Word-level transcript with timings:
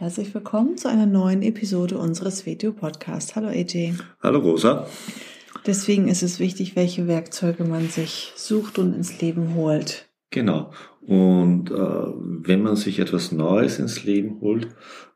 Herzlich 0.00 0.32
willkommen 0.32 0.76
zu 0.76 0.88
einer 0.88 1.06
neuen 1.06 1.42
Episode 1.42 1.98
unseres 1.98 2.46
Video-Podcasts. 2.46 3.34
Hallo 3.34 3.48
AJ. 3.48 3.94
Hallo 4.22 4.38
Rosa. 4.38 4.86
Deswegen 5.66 6.06
ist 6.06 6.22
es 6.22 6.38
wichtig, 6.38 6.76
welche 6.76 7.08
Werkzeuge 7.08 7.64
man 7.64 7.88
sich 7.88 8.32
sucht 8.36 8.78
und 8.78 8.94
ins 8.94 9.20
Leben 9.20 9.56
holt. 9.56 10.06
Genau. 10.30 10.70
Und 11.00 11.72
äh, 11.72 11.74
wenn 11.74 12.62
man 12.62 12.76
sich 12.76 13.00
etwas 13.00 13.32
Neues 13.32 13.80
ins 13.80 14.04
Leben 14.04 14.40
holt, 14.40 14.68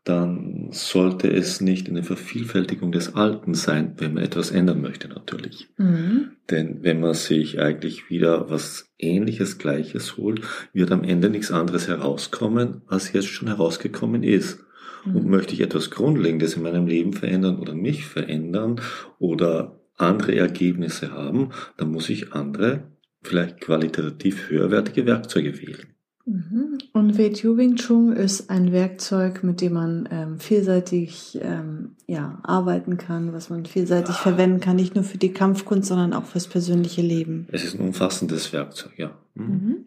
dann 0.03 0.71
sollte 0.73 1.31
es 1.31 1.61
nicht 1.61 1.89
eine 1.89 2.03
Vervielfältigung 2.03 2.91
des 2.91 3.15
Alten 3.15 3.55
sein, 3.55 3.95
wenn 3.99 4.15
man 4.15 4.25
etwas 4.25 4.51
ändern 4.51 4.81
möchte 4.81 5.07
natürlich. 5.07 5.69
Mhm. 5.77 6.33
Denn 6.51 6.83
wenn 6.83 6.99
man 6.99 7.15
sich 7.15 7.61
eigentlich 7.61 8.11
wieder 8.11 8.51
was 8.51 8.91
Ähnliches, 8.99 9.59
Gleiches 9.59 10.17
holt, 10.17 10.41
wird 10.73 10.91
am 10.91 11.05
Ende 11.05 11.31
nichts 11.31 11.53
anderes 11.53 11.87
herauskommen, 11.87 12.83
als 12.89 13.13
jetzt 13.13 13.29
schon 13.29 13.47
herausgekommen 13.47 14.25
ist. 14.25 14.59
Und 15.05 15.25
mhm. 15.25 15.31
möchte 15.31 15.55
ich 15.55 15.61
etwas 15.61 15.91
Grundlegendes 15.91 16.55
in 16.55 16.63
meinem 16.63 16.87
Leben 16.87 17.13
verändern 17.13 17.59
oder 17.59 17.75
mich 17.75 18.05
verändern 18.07 18.81
oder 19.19 19.81
andere 19.97 20.37
Ergebnisse 20.37 21.13
haben, 21.13 21.51
dann 21.77 21.91
muss 21.91 22.09
ich 22.09 22.33
andere, 22.33 22.85
vielleicht 23.23 23.61
qualitativ 23.61 24.49
höherwertige 24.49 25.07
Werkzeuge 25.07 25.61
wählen. 25.61 25.93
Mhm. 26.25 26.79
Und 26.93 27.19
WTU 27.19 27.57
Wing 27.57 27.75
Chun 27.77 28.13
ist 28.13 28.49
ein 28.49 28.71
Werkzeug, 28.71 29.43
mit 29.43 29.61
dem 29.61 29.73
man 29.73 30.09
ähm, 30.13 30.39
vielseitig 30.39 31.39
ähm, 31.43 31.97
ja, 32.07 32.39
arbeiten 32.45 32.97
kann, 32.97 33.33
was 33.33 33.51
man 33.51 33.67
vielseitig 33.67 34.15
ah. 34.15 34.19
verwenden 34.19 34.61
kann, 34.61 34.77
nicht 34.77 34.95
nur 34.95 35.03
für 35.03 35.19
die 35.19 35.33
Kampfkunst, 35.33 35.89
sondern 35.89 36.13
auch 36.13 36.25
fürs 36.25 36.47
persönliche 36.47 37.03
Leben. 37.03 37.49
Es 37.51 37.65
ist 37.65 37.75
ein 37.75 37.81
umfassendes 37.81 38.53
Werkzeug, 38.53 38.93
ja. 38.99 39.19
Mhm. 39.35 39.87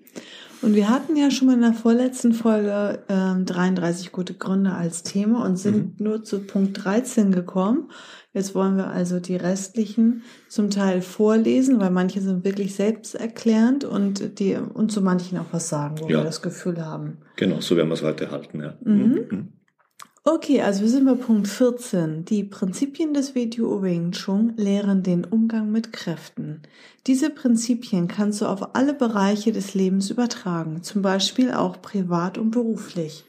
Und 0.66 0.74
wir 0.74 0.90
hatten 0.90 1.16
ja 1.16 1.30
schon 1.30 1.48
mal 1.48 1.54
in 1.54 1.62
der 1.62 1.74
vorletzten 1.74 2.34
Folge 2.34 3.04
ähm, 3.08 3.46
33 3.46 4.12
gute 4.12 4.34
Gründe 4.34 4.72
als 4.72 5.04
Thema 5.04 5.46
und 5.46 5.58
sind 5.58 6.00
mhm. 6.00 6.04
nur 6.04 6.24
zu 6.24 6.40
Punkt 6.40 6.84
13 6.84 7.32
gekommen. 7.32 7.92
Jetzt 8.34 8.56
wollen 8.56 8.76
wir 8.76 8.88
also 8.88 9.20
die 9.20 9.36
restlichen 9.36 10.24
zum 10.50 10.72
Teil 10.72 11.04
vorlesen, 11.04 11.80
weil 11.80 11.92
manche 11.92 12.20
sind 12.20 12.44
wirklich 12.44 12.74
selbsterklärend 12.74 13.86
und 13.86 14.40
die 14.40 14.56
und 14.56 14.92
zu 14.92 15.02
manchen 15.02 15.38
auch 15.38 15.46
was 15.52 15.70
sagen, 15.70 15.98
wo 16.00 16.10
ja. 16.10 16.18
wir 16.18 16.24
das 16.24 16.42
Gefühl 16.42 16.84
haben. 16.84 17.20
Genau, 17.36 17.62
so 17.62 17.78
werden 17.78 17.90
wir 17.90 17.94
es 17.94 18.02
heute 18.02 18.32
halten, 18.32 18.60
ja. 18.60 18.74
Mhm. 18.84 19.28
Mhm. 19.30 19.48
Okay, 20.28 20.60
also 20.60 20.82
wir 20.82 20.90
sind 20.90 21.06
bei 21.06 21.14
Punkt 21.14 21.48
14. 21.48 22.26
Die 22.26 22.44
Prinzipien 22.44 23.14
des 23.14 23.36
WTO 23.36 23.84
Wing 23.84 24.12
Chun 24.12 24.54
lehren 24.58 25.04
den 25.04 25.24
Umgang 25.24 25.72
mit 25.72 25.94
Kräften. 25.94 26.64
Diese 27.06 27.30
Prinzipien 27.30 28.08
kannst 28.08 28.42
du 28.42 28.48
auf 28.48 28.76
alle 28.76 28.96
Bereiche 28.96 29.52
des 29.52 29.76
Lebens 29.76 30.10
übertragen, 30.10 30.82
zum 30.82 31.04
Beispiel 31.04 31.52
auch 31.52 31.80
privat 31.80 32.40
und 32.40 32.50
beruflich. 32.50 33.24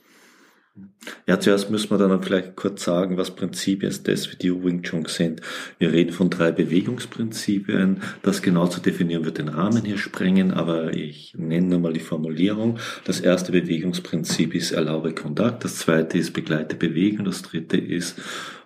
Ja, 1.27 1.41
zuerst 1.41 1.71
müssen 1.71 1.91
wir 1.91 1.99
dann 1.99 2.23
vielleicht 2.23 2.57
kurz 2.57 2.85
sagen, 2.85 3.17
was 3.17 3.35
Prinzipien 3.35 3.93
des 4.05 4.31
Video 4.31 4.63
Wing 4.63 4.83
Chun 4.83 5.07
sind. 5.07 5.41
Wir 5.79 5.93
reden 5.93 6.13
von 6.13 6.31
drei 6.31 6.53
Bewegungsprinzipien. 6.53 8.03
Das 8.23 8.43
genau 8.43 8.67
zu 8.67 8.81
definieren 8.81 9.25
wird 9.25 9.39
den 9.39 9.49
Rahmen 9.49 9.85
hier 9.85 9.99
sprengen, 9.99 10.53
aber 10.53 10.95
ich 10.95 11.35
nenne 11.37 11.69
nur 11.69 11.81
mal 11.81 11.93
die 11.93 12.01
Formulierung. 12.01 12.79
Das 13.05 13.21
erste 13.21 13.53
Bewegungsprinzip 13.53 14.55
ist 14.55 14.73
erlaube 14.73 15.15
Kontakt, 15.15 15.65
das 15.65 15.77
zweite 15.77 16.19
ist 16.19 16.33
begleite 16.33 16.77
Bewegung, 16.77 17.25
das 17.25 17.43
dritte 17.43 17.77
ist 17.77 18.17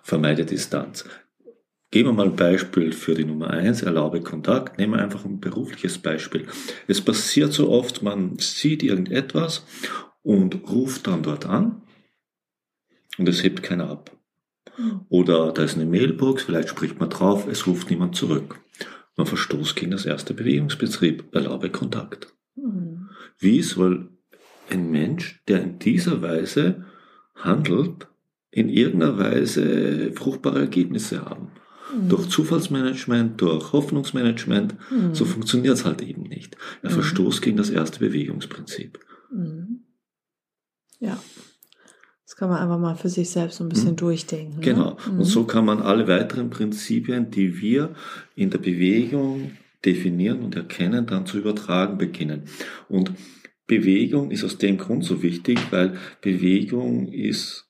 vermeide 0.03 0.45
Distanz. 0.45 1.05
Geben 1.91 2.09
wir 2.09 2.13
mal 2.13 2.27
ein 2.27 2.35
Beispiel 2.35 2.93
für 2.93 3.15
die 3.15 3.25
Nummer 3.25 3.49
eins, 3.49 3.81
erlaube 3.81 4.21
Kontakt. 4.21 4.77
Nehmen 4.77 4.93
wir 4.93 5.01
einfach 5.01 5.25
ein 5.25 5.41
berufliches 5.41 5.97
Beispiel. 5.97 6.47
Es 6.87 7.01
passiert 7.01 7.51
so 7.51 7.69
oft, 7.69 8.01
man 8.01 8.37
sieht 8.39 8.81
irgendetwas 8.81 9.65
und 10.21 10.69
ruft 10.69 11.07
dann 11.07 11.23
dort 11.23 11.45
an 11.45 11.81
und 13.17 13.27
es 13.27 13.43
hebt 13.43 13.63
keiner 13.63 13.89
ab. 13.89 14.11
Hm. 14.75 15.01
Oder 15.09 15.51
da 15.51 15.63
ist 15.63 15.75
eine 15.75 15.85
Mailbox, 15.85 16.43
vielleicht 16.43 16.69
spricht 16.69 16.99
man 16.99 17.09
drauf, 17.09 17.47
es 17.47 17.67
ruft 17.67 17.89
niemand 17.89 18.15
zurück. 18.15 18.59
Man 19.17 19.27
verstoßt 19.27 19.75
gegen 19.75 19.91
das 19.91 20.05
erste 20.05 20.33
Bewegungsbetrieb, 20.33 21.25
erlaube 21.33 21.69
Kontakt. 21.69 22.33
Mhm. 22.55 23.09
Wie 23.37 23.61
soll 23.61 24.09
ein 24.69 24.89
Mensch, 24.89 25.43
der 25.47 25.61
in 25.61 25.79
dieser 25.79 26.21
Weise 26.21 26.85
handelt, 27.35 28.07
in 28.51 28.69
irgendeiner 28.69 29.17
Weise 29.17 30.11
fruchtbare 30.13 30.61
Ergebnisse 30.61 31.25
haben? 31.25 31.51
Mhm. 31.93 32.09
Durch 32.09 32.29
Zufallsmanagement, 32.29 33.41
durch 33.41 33.73
Hoffnungsmanagement, 33.73 34.75
mhm. 34.89 35.13
so 35.13 35.25
funktioniert 35.25 35.75
es 35.75 35.85
halt 35.85 36.01
eben 36.01 36.23
nicht. 36.23 36.55
Er 36.81 36.89
hm. 36.89 36.95
verstoßt 36.95 37.41
gegen 37.41 37.57
das 37.57 37.69
erste 37.69 37.99
Bewegungsprinzip. 37.99 38.99
Hm. 39.29 39.83
Ja. 40.99 41.21
Das 42.31 42.37
kann 42.37 42.49
man 42.49 42.59
einfach 42.59 42.79
mal 42.79 42.95
für 42.95 43.09
sich 43.09 43.29
selbst 43.29 43.57
so 43.57 43.65
ein 43.65 43.69
bisschen 43.69 43.91
mhm. 43.91 43.97
durchdenken. 43.97 44.59
Ne? 44.59 44.63
Genau. 44.63 44.91
Ne? 44.91 45.19
Und 45.19 45.25
so 45.25 45.43
kann 45.43 45.65
man 45.65 45.81
alle 45.81 46.07
weiteren 46.07 46.49
Prinzipien, 46.49 47.29
die 47.29 47.59
wir 47.59 47.93
in 48.35 48.49
der 48.49 48.59
Bewegung 48.59 49.51
definieren 49.83 50.39
und 50.39 50.55
erkennen, 50.55 51.05
dann 51.05 51.25
zu 51.25 51.39
übertragen 51.39 51.97
beginnen. 51.97 52.43
Und 52.87 53.11
Bewegung 53.67 54.31
ist 54.31 54.45
aus 54.45 54.57
dem 54.57 54.77
Grund 54.77 55.03
so 55.03 55.21
wichtig, 55.21 55.59
weil 55.71 55.97
Bewegung 56.21 57.11
ist 57.11 57.69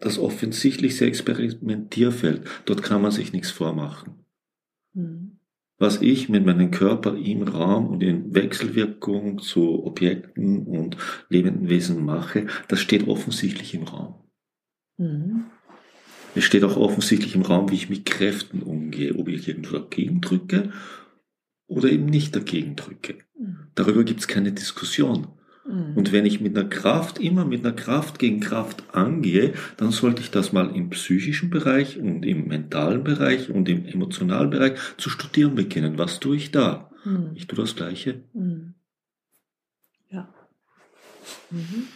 das 0.00 0.18
offensichtlichste 0.18 1.06
Experimentierfeld. 1.06 2.46
Dort 2.66 2.82
kann 2.82 3.00
man 3.00 3.10
sich 3.10 3.32
nichts 3.32 3.50
vormachen. 3.50 4.16
Mhm 4.92 5.38
was 5.82 6.00
ich 6.00 6.28
mit 6.28 6.46
meinem 6.46 6.70
Körper 6.70 7.16
im 7.16 7.42
Raum 7.42 7.88
und 7.88 8.04
in 8.04 8.32
Wechselwirkung 8.32 9.40
zu 9.40 9.84
Objekten 9.84 10.64
und 10.64 10.96
lebenden 11.28 11.68
Wesen 11.68 12.04
mache, 12.04 12.46
das 12.68 12.80
steht 12.80 13.08
offensichtlich 13.08 13.74
im 13.74 13.82
Raum. 13.82 14.14
Mhm. 14.96 15.46
Es 16.36 16.44
steht 16.44 16.62
auch 16.62 16.76
offensichtlich 16.76 17.34
im 17.34 17.42
Raum, 17.42 17.70
wie 17.70 17.74
ich 17.74 17.90
mit 17.90 18.06
Kräften 18.06 18.62
umgehe, 18.62 19.16
ob 19.16 19.26
ich 19.26 19.48
irgendwo 19.48 19.76
dagegen 19.76 20.20
drücke 20.20 20.70
oder 21.66 21.90
eben 21.90 22.06
nicht 22.06 22.36
dagegen 22.36 22.76
drücke. 22.76 23.16
Mhm. 23.36 23.66
Darüber 23.74 24.04
gibt 24.04 24.20
es 24.20 24.28
keine 24.28 24.52
Diskussion. 24.52 25.26
Mhm. 25.64 25.96
Und 25.96 26.12
wenn 26.12 26.26
ich 26.26 26.40
mit 26.40 26.56
einer 26.56 26.68
Kraft, 26.68 27.18
immer 27.18 27.44
mit 27.44 27.64
einer 27.64 27.74
Kraft 27.74 28.18
gegen 28.18 28.40
Kraft 28.40 28.84
angehe, 28.94 29.54
dann 29.76 29.90
sollte 29.90 30.22
ich 30.22 30.30
das 30.30 30.52
mal 30.52 30.74
im 30.74 30.90
psychischen 30.90 31.50
Bereich 31.50 31.98
und 31.98 32.24
im 32.24 32.48
mentalen 32.48 33.04
Bereich 33.04 33.50
und 33.50 33.68
im 33.68 33.86
emotionalen 33.86 34.50
Bereich 34.50 34.78
zu 34.96 35.10
studieren 35.10 35.54
beginnen. 35.54 35.98
Was 35.98 36.20
tue 36.20 36.36
ich 36.36 36.50
da? 36.50 36.90
Mhm. 37.04 37.30
Ich 37.34 37.46
tue 37.46 37.58
das 37.58 37.76
Gleiche. 37.76 38.22
Mhm. 38.32 38.74
Ja. 40.10 40.28
Mhm. 41.50 41.88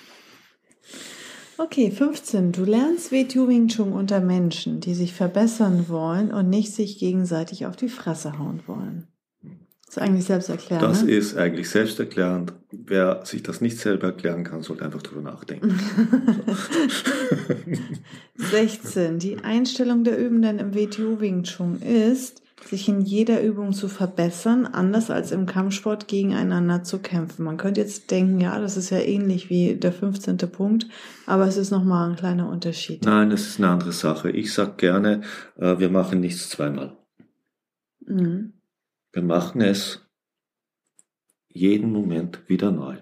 Okay, 1.59 1.91
15. 1.91 2.53
Du 2.53 2.65
lernst 2.65 3.12
WTU 3.12 3.49
Wing 3.49 3.69
Chun 3.69 3.93
unter 3.93 4.21
Menschen, 4.21 4.81
die 4.81 4.94
sich 4.94 5.15
verbessern 5.15 5.88
wollen 5.88 6.31
und 6.31 6.50
nicht 6.50 6.72
sich 6.75 6.99
gegenseitig 6.99 7.65
auf 7.65 7.76
die 7.76 7.88
Fresse 7.88 8.38
hauen 8.38 8.60
wollen. 8.66 9.09
Das 9.87 9.97
ist 9.97 10.03
eigentlich 10.03 10.25
selbsterklärend. 10.25 10.83
Das 10.83 11.05
ne? 11.05 11.11
ist 11.13 11.37
eigentlich 11.37 11.71
selbsterklärend. 11.71 12.53
Wer 12.73 13.25
sich 13.25 13.45
das 13.45 13.61
nicht 13.61 13.79
selber 13.79 14.09
erklären 14.09 14.43
kann, 14.43 14.63
sollte 14.63 14.85
einfach 14.85 15.03
drüber 15.03 15.23
nachdenken. 15.23 15.79
16. 18.37 19.21
Die 19.21 19.38
Einstellung 19.38 20.03
der 20.03 20.19
Übenden 20.19 20.59
im 20.59 20.75
WTU 20.75 21.21
Wing 21.21 21.44
Chun 21.44 21.81
ist, 21.81 22.43
sich 22.65 22.88
in 22.88 23.00
jeder 23.00 23.43
Übung 23.43 23.73
zu 23.73 23.87
verbessern, 23.87 24.67
anders 24.67 25.11
als 25.11 25.31
im 25.31 25.47
Kampfsport 25.47 26.09
gegeneinander 26.09 26.82
zu 26.82 26.99
kämpfen. 26.99 27.44
Man 27.44 27.56
könnte 27.56 27.81
jetzt 27.81 28.11
denken, 28.11 28.41
ja, 28.41 28.59
das 28.59 28.77
ist 28.77 28.91
ja 28.91 28.99
ähnlich 28.99 29.50
wie 29.50 29.77
der 29.77 29.93
15. 29.93 30.39
Punkt, 30.50 30.89
aber 31.27 31.47
es 31.47 31.56
ist 31.56 31.71
nochmal 31.71 32.11
ein 32.11 32.17
kleiner 32.17 32.49
Unterschied. 32.49 33.05
Nein, 33.05 33.31
es 33.31 33.47
ist 33.47 33.59
eine 33.59 33.69
andere 33.69 33.93
Sache. 33.93 34.31
Ich 34.31 34.53
sag 34.53 34.79
gerne, 34.79 35.21
äh, 35.56 35.79
wir 35.79 35.91
machen 35.91 36.21
nichts 36.21 36.49
zweimal. 36.49 36.97
Mhm. 38.05 38.56
Wir 39.17 39.23
machen 39.23 39.63
es 39.63 40.07
jeden 41.49 41.91
Moment 41.91 42.51
wieder 42.51 42.71
neu. 42.71 42.99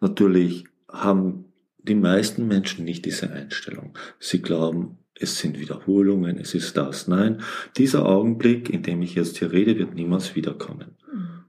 Natürlich 0.00 0.64
haben 0.88 1.44
die 1.78 1.94
meisten 1.94 2.48
Menschen 2.48 2.86
nicht 2.86 3.04
diese 3.04 3.30
Einstellung. 3.30 3.96
Sie 4.18 4.42
glauben, 4.42 4.98
es 5.14 5.38
sind 5.38 5.60
Wiederholungen, 5.60 6.38
es 6.38 6.54
ist 6.56 6.76
das. 6.76 7.06
Nein, 7.06 7.40
dieser 7.76 8.04
Augenblick, 8.04 8.68
in 8.68 8.82
dem 8.82 9.00
ich 9.02 9.14
jetzt 9.14 9.38
hier 9.38 9.52
rede, 9.52 9.78
wird 9.78 9.94
niemals 9.94 10.34
wiederkommen. 10.34 10.96
Und 11.06 11.39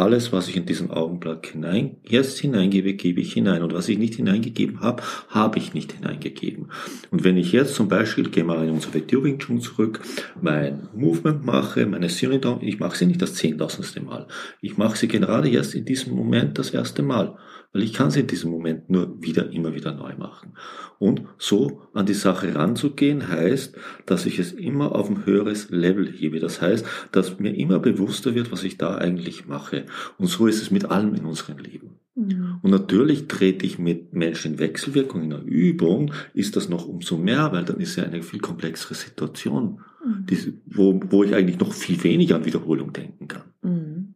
alles, 0.00 0.32
was 0.32 0.48
ich 0.48 0.56
in 0.56 0.66
diesen 0.66 0.90
Augenblick 0.90 1.52
hinein, 1.52 1.96
jetzt 2.08 2.38
hineingebe, 2.38 2.94
gebe 2.94 3.20
ich 3.20 3.32
hinein. 3.32 3.62
Und 3.62 3.74
was 3.74 3.88
ich 3.88 3.98
nicht 3.98 4.14
hineingegeben 4.14 4.80
habe, 4.80 5.02
habe 5.28 5.58
ich 5.58 5.74
nicht 5.74 5.92
hineingegeben. 5.92 6.70
Und 7.10 7.24
wenn 7.24 7.36
ich 7.36 7.52
jetzt 7.52 7.74
zum 7.74 7.88
Beispiel, 7.88 8.28
gehen 8.30 8.46
wir 8.46 8.62
in 8.62 8.70
unser 8.70 8.94
Video 8.94 9.22
Wing 9.22 9.38
Chun 9.38 9.60
zurück, 9.60 10.00
mein 10.40 10.88
Movement 10.94 11.44
mache, 11.44 11.86
meine 11.86 12.08
Sinodong, 12.08 12.62
ich 12.62 12.80
mache 12.80 12.96
sie 12.96 13.06
nicht 13.06 13.22
das 13.22 13.34
zehntausendste 13.34 14.00
Mal. 14.00 14.26
Ich 14.60 14.76
mache 14.76 14.96
sie 14.96 15.08
gerade 15.08 15.48
jetzt 15.48 15.74
in 15.74 15.84
diesem 15.84 16.14
Moment 16.14 16.58
das 16.58 16.70
erste 16.70 17.02
Mal. 17.02 17.36
Weil 17.72 17.82
ich 17.82 17.92
kann 17.92 18.10
sie 18.10 18.20
in 18.20 18.26
diesem 18.26 18.50
Moment 18.50 18.90
nur 18.90 19.22
wieder, 19.22 19.52
immer 19.52 19.74
wieder 19.74 19.94
neu 19.94 20.14
machen. 20.16 20.54
Und 20.98 21.22
so 21.38 21.82
an 21.94 22.06
die 22.06 22.14
Sache 22.14 22.54
ranzugehen 22.54 23.28
heißt, 23.28 23.76
dass 24.06 24.26
ich 24.26 24.38
es 24.38 24.52
immer 24.52 24.94
auf 24.94 25.08
ein 25.08 25.24
höheres 25.24 25.70
Level 25.70 26.10
hebe. 26.10 26.40
Das 26.40 26.60
heißt, 26.60 26.84
dass 27.12 27.38
mir 27.38 27.56
immer 27.56 27.78
bewusster 27.78 28.34
wird, 28.34 28.50
was 28.50 28.64
ich 28.64 28.76
da 28.76 28.96
eigentlich 28.96 29.46
mache. 29.46 29.86
Und 30.18 30.26
so 30.26 30.48
ist 30.48 30.60
es 30.60 30.70
mit 30.70 30.86
allem 30.86 31.14
in 31.14 31.24
unserem 31.24 31.58
Leben. 31.58 32.00
Mhm. 32.16 32.58
Und 32.62 32.70
natürlich 32.70 33.28
trete 33.28 33.64
ich 33.64 33.78
mit 33.78 34.12
Menschen 34.12 34.54
in 34.54 34.58
Wechselwirkung 34.58 35.22
in 35.22 35.32
einer 35.32 35.42
Übung, 35.42 36.12
ist 36.34 36.56
das 36.56 36.68
noch 36.68 36.86
umso 36.86 37.16
mehr, 37.16 37.52
weil 37.52 37.64
dann 37.64 37.80
ist 37.80 37.96
ja 37.96 38.04
eine 38.04 38.22
viel 38.22 38.40
komplexere 38.40 38.94
Situation, 38.94 39.80
mhm. 40.04 40.26
die, 40.26 40.60
wo, 40.66 41.00
wo 41.08 41.24
ich 41.24 41.34
eigentlich 41.34 41.60
noch 41.60 41.72
viel 41.72 42.02
weniger 42.02 42.36
an 42.36 42.44
Wiederholung 42.44 42.92
denken 42.92 43.28
kann. 43.28 43.44
Mhm. 43.62 44.14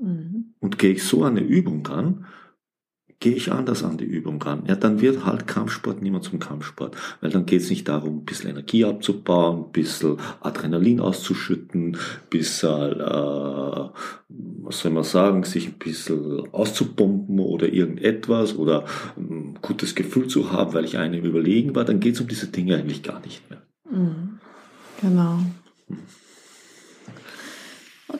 Mhm. 0.00 0.31
Und 0.62 0.78
gehe 0.78 0.92
ich 0.92 1.02
so 1.02 1.24
an 1.24 1.36
eine 1.36 1.46
Übung 1.46 1.84
ran, 1.84 2.24
gehe 3.18 3.34
ich 3.34 3.52
anders 3.52 3.84
an 3.84 3.98
die 3.98 4.04
Übung 4.04 4.40
ran. 4.42 4.64
Ja, 4.66 4.76
dann 4.76 5.00
wird 5.00 5.24
halt 5.24 5.46
Kampfsport 5.46 6.02
nicht 6.02 6.10
mehr 6.10 6.22
zum 6.22 6.38
Kampfsport. 6.38 6.96
Weil 7.20 7.30
dann 7.30 7.46
geht 7.46 7.62
es 7.62 7.70
nicht 7.70 7.88
darum, 7.88 8.18
ein 8.18 8.24
bisschen 8.24 8.50
Energie 8.50 8.84
abzubauen, 8.84 9.64
ein 9.66 9.72
bisschen 9.72 10.16
Adrenalin 10.40 11.00
auszuschütten, 11.00 11.94
ein 11.94 11.98
bisschen, 12.30 13.00
äh, 13.00 13.88
was 14.28 14.78
soll 14.80 14.92
man 14.92 15.04
sagen, 15.04 15.44
sich 15.44 15.66
ein 15.66 15.78
bisschen 15.78 16.52
auszupumpen 16.52 17.38
oder 17.38 17.72
irgendetwas 17.72 18.56
oder 18.56 18.84
ein 19.16 19.58
gutes 19.62 19.94
Gefühl 19.94 20.28
zu 20.28 20.52
haben, 20.52 20.74
weil 20.74 20.84
ich 20.84 20.98
einem 20.98 21.24
überlegen 21.24 21.74
war. 21.74 21.84
Dann 21.84 22.00
geht 22.00 22.14
es 22.14 22.20
um 22.20 22.28
diese 22.28 22.48
Dinge 22.48 22.76
eigentlich 22.76 23.02
gar 23.02 23.20
nicht 23.20 23.48
mehr. 23.50 23.62
Mhm. 23.90 24.38
Genau. 25.00 25.38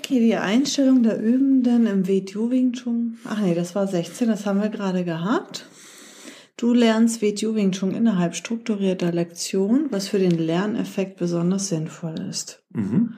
Okay, 0.04 0.18
die 0.18 0.34
Einstellung 0.34 1.04
der 1.04 1.22
Übenden 1.22 1.86
im 1.86 2.08
WTU 2.08 2.50
Wing 2.50 2.72
Chun. 2.72 3.18
Ach 3.24 3.38
nee, 3.38 3.54
das 3.54 3.76
war 3.76 3.86
16, 3.86 4.26
das 4.26 4.46
haben 4.46 4.60
wir 4.60 4.68
gerade 4.68 5.04
gehabt. 5.04 5.66
Du 6.56 6.74
lernst 6.74 7.22
WTU 7.22 7.54
Wing 7.54 7.70
Chun 7.70 7.94
innerhalb 7.94 8.34
strukturierter 8.34 9.12
Lektion, 9.12 9.86
was 9.90 10.08
für 10.08 10.18
den 10.18 10.36
Lerneffekt 10.36 11.18
besonders 11.18 11.68
sinnvoll 11.68 12.16
ist. 12.28 12.64
Mhm. 12.70 13.14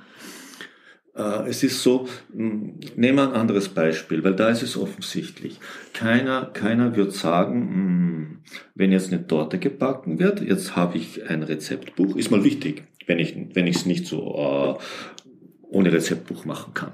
Äh, 1.16 1.48
es 1.48 1.62
ist 1.62 1.82
so, 1.82 2.06
hm, 2.30 2.78
nehmen 2.96 3.16
wir 3.16 3.28
ein 3.30 3.40
anderes 3.40 3.70
Beispiel, 3.70 4.22
weil 4.22 4.36
da 4.36 4.50
ist 4.50 4.62
es 4.62 4.76
offensichtlich. 4.76 5.60
Keiner, 5.94 6.44
keiner 6.44 6.96
wird 6.96 7.14
sagen, 7.14 7.60
hm, 7.62 8.38
wenn 8.74 8.92
jetzt 8.92 9.10
eine 9.10 9.26
Torte 9.26 9.58
gebacken 9.58 10.18
wird, 10.18 10.42
jetzt 10.42 10.76
habe 10.76 10.98
ich 10.98 11.30
ein 11.30 11.44
Rezeptbuch, 11.44 12.14
ist 12.16 12.30
mal 12.30 12.44
wichtig, 12.44 12.84
wenn 13.06 13.18
ich 13.18 13.34
wenn 13.54 13.66
ich 13.66 13.76
es 13.76 13.86
nicht 13.86 14.06
so 14.06 14.76
äh, 14.78 14.82
ohne 15.74 15.92
Rezeptbuch 15.92 16.44
machen 16.44 16.72
kann. 16.74 16.92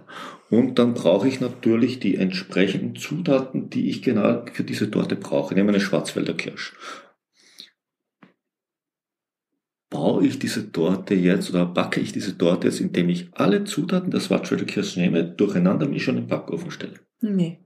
Und 0.50 0.78
dann 0.78 0.94
brauche 0.94 1.28
ich 1.28 1.40
natürlich 1.40 2.00
die 2.00 2.16
entsprechenden 2.16 2.96
Zutaten, 2.96 3.70
die 3.70 3.88
ich 3.88 4.02
genau 4.02 4.44
für 4.52 4.64
diese 4.64 4.90
Torte 4.90 5.16
brauche. 5.16 5.54
Nehmen 5.54 5.68
wir 5.68 5.74
eine 5.74 5.80
Schwarzwälder 5.80 6.34
Kirsch. 6.34 6.74
Baue 9.90 10.26
ich 10.26 10.38
diese 10.38 10.70
Torte 10.72 11.14
jetzt 11.14 11.50
oder 11.50 11.66
backe 11.66 12.00
ich 12.00 12.12
diese 12.12 12.36
Torte 12.38 12.68
jetzt, 12.68 12.80
indem 12.80 13.08
ich 13.08 13.28
alle 13.32 13.64
Zutaten 13.64 14.10
der 14.10 14.20
Schwarzwälder 14.20 14.64
Kirsch 14.64 14.96
nehme, 14.96 15.24
durcheinander 15.24 15.88
mische 15.88 16.10
und 16.10 16.18
in 16.18 16.24
den 16.24 16.28
Backofen 16.28 16.70
stelle? 16.70 16.94
Nee. 17.20 17.58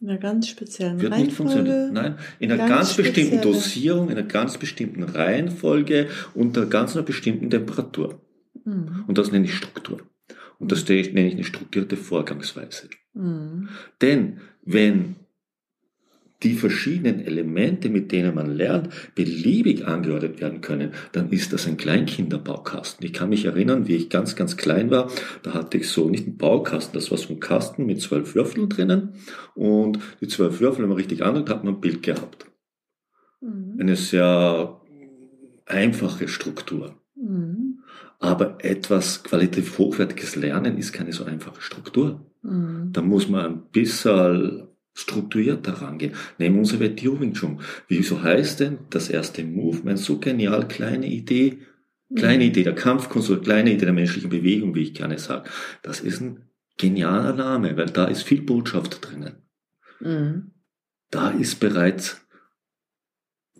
In 0.00 0.10
einer 0.10 0.18
ganz 0.18 0.48
speziellen 0.48 1.00
Wird 1.00 1.12
Reihenfolge. 1.12 1.26
Nicht 1.26 1.36
funktionieren. 1.36 1.92
Nein, 1.92 2.18
in 2.38 2.52
einer 2.52 2.68
ganz, 2.68 2.96
ganz 2.96 2.96
bestimmten 2.96 3.40
Dosierung, 3.42 4.10
in 4.10 4.16
einer 4.16 4.26
ganz 4.26 4.56
bestimmten 4.56 5.02
Reihenfolge, 5.02 6.08
unter 6.34 6.66
ganz 6.66 6.94
einer 6.94 7.04
bestimmten 7.04 7.50
Temperatur. 7.50 8.22
Mhm. 8.64 9.04
Und 9.08 9.18
das 9.18 9.32
nenne 9.32 9.46
ich 9.46 9.54
Struktur. 9.54 10.00
Und 10.58 10.72
das 10.72 10.88
nenne 10.88 11.28
ich 11.28 11.34
eine 11.34 11.44
strukturierte 11.44 11.96
Vorgangsweise. 11.96 12.88
Mhm. 13.14 13.68
Denn 14.00 14.40
wenn 14.64 15.16
die 16.42 16.54
verschiedenen 16.54 17.20
Elemente, 17.20 17.88
mit 17.88 18.12
denen 18.12 18.34
man 18.34 18.54
lernt, 18.54 18.90
beliebig 19.14 19.86
angeordnet 19.86 20.40
werden 20.40 20.60
können, 20.60 20.92
dann 21.12 21.30
ist 21.30 21.52
das 21.52 21.66
ein 21.66 21.76
Kleinkinderbaukasten. 21.76 23.04
Ich 23.04 23.12
kann 23.12 23.30
mich 23.30 23.44
erinnern, 23.44 23.88
wie 23.88 23.96
ich 23.96 24.08
ganz, 24.08 24.36
ganz 24.36 24.56
klein 24.56 24.90
war, 24.90 25.10
da 25.42 25.54
hatte 25.54 25.78
ich 25.78 25.88
so 25.88 26.08
nicht 26.08 26.26
einen 26.26 26.36
Baukasten, 26.36 26.94
das 26.94 27.10
war 27.10 27.18
so 27.18 27.34
ein 27.34 27.40
Kasten 27.40 27.86
mit 27.86 28.00
zwölf 28.00 28.34
Würfeln 28.36 28.68
drinnen 28.68 29.14
und 29.56 29.98
die 30.20 30.28
zwölf 30.28 30.60
Würfel, 30.60 30.82
wenn 30.82 30.90
man 30.90 30.98
richtig 30.98 31.24
angeordnet 31.24 31.56
hat, 31.56 31.64
man 31.64 31.74
ein 31.74 31.80
Bild 31.80 32.02
gehabt. 32.04 32.46
Mhm. 33.40 33.76
Eine 33.80 33.96
sehr 33.96 34.80
einfache 35.66 36.28
Struktur. 36.28 36.94
Mhm. 37.16 37.47
Aber 38.18 38.64
etwas 38.64 39.22
qualitativ 39.22 39.78
hochwertiges 39.78 40.36
Lernen 40.36 40.76
ist 40.76 40.92
keine 40.92 41.12
so 41.12 41.24
einfache 41.24 41.60
Struktur. 41.60 42.24
Mhm. 42.42 42.92
Da 42.92 43.02
muss 43.02 43.28
man 43.28 43.44
ein 43.46 43.62
bisschen 43.70 44.68
strukturierter 44.94 45.74
rangehen. 45.74 46.14
Nehmen 46.38 46.58
unser 46.58 46.80
Wing 46.80 47.20
Wing 47.20 47.32
Chun. 47.32 47.60
Wieso 47.86 48.22
heißt 48.22 48.60
denn 48.60 48.78
das 48.90 49.08
erste 49.08 49.44
Movement 49.44 49.98
so 49.98 50.18
genial? 50.18 50.66
Kleine 50.66 51.06
Idee, 51.06 51.58
kleine 52.16 52.44
mhm. 52.44 52.50
Idee 52.50 52.64
der 52.64 52.74
Kampfkunst 52.74 53.30
oder 53.30 53.40
kleine 53.40 53.72
Idee 53.72 53.84
der 53.84 53.94
menschlichen 53.94 54.30
Bewegung, 54.30 54.74
wie 54.74 54.82
ich 54.82 54.94
gerne 54.94 55.18
sage. 55.18 55.48
Das 55.82 56.00
ist 56.00 56.20
ein 56.20 56.48
genialer 56.76 57.32
Name, 57.32 57.76
weil 57.76 57.86
da 57.86 58.06
ist 58.06 58.22
viel 58.22 58.42
Botschaft 58.42 59.08
drinnen. 59.08 59.36
Mhm. 60.00 60.50
Da 61.10 61.30
ist 61.30 61.60
bereits 61.60 62.26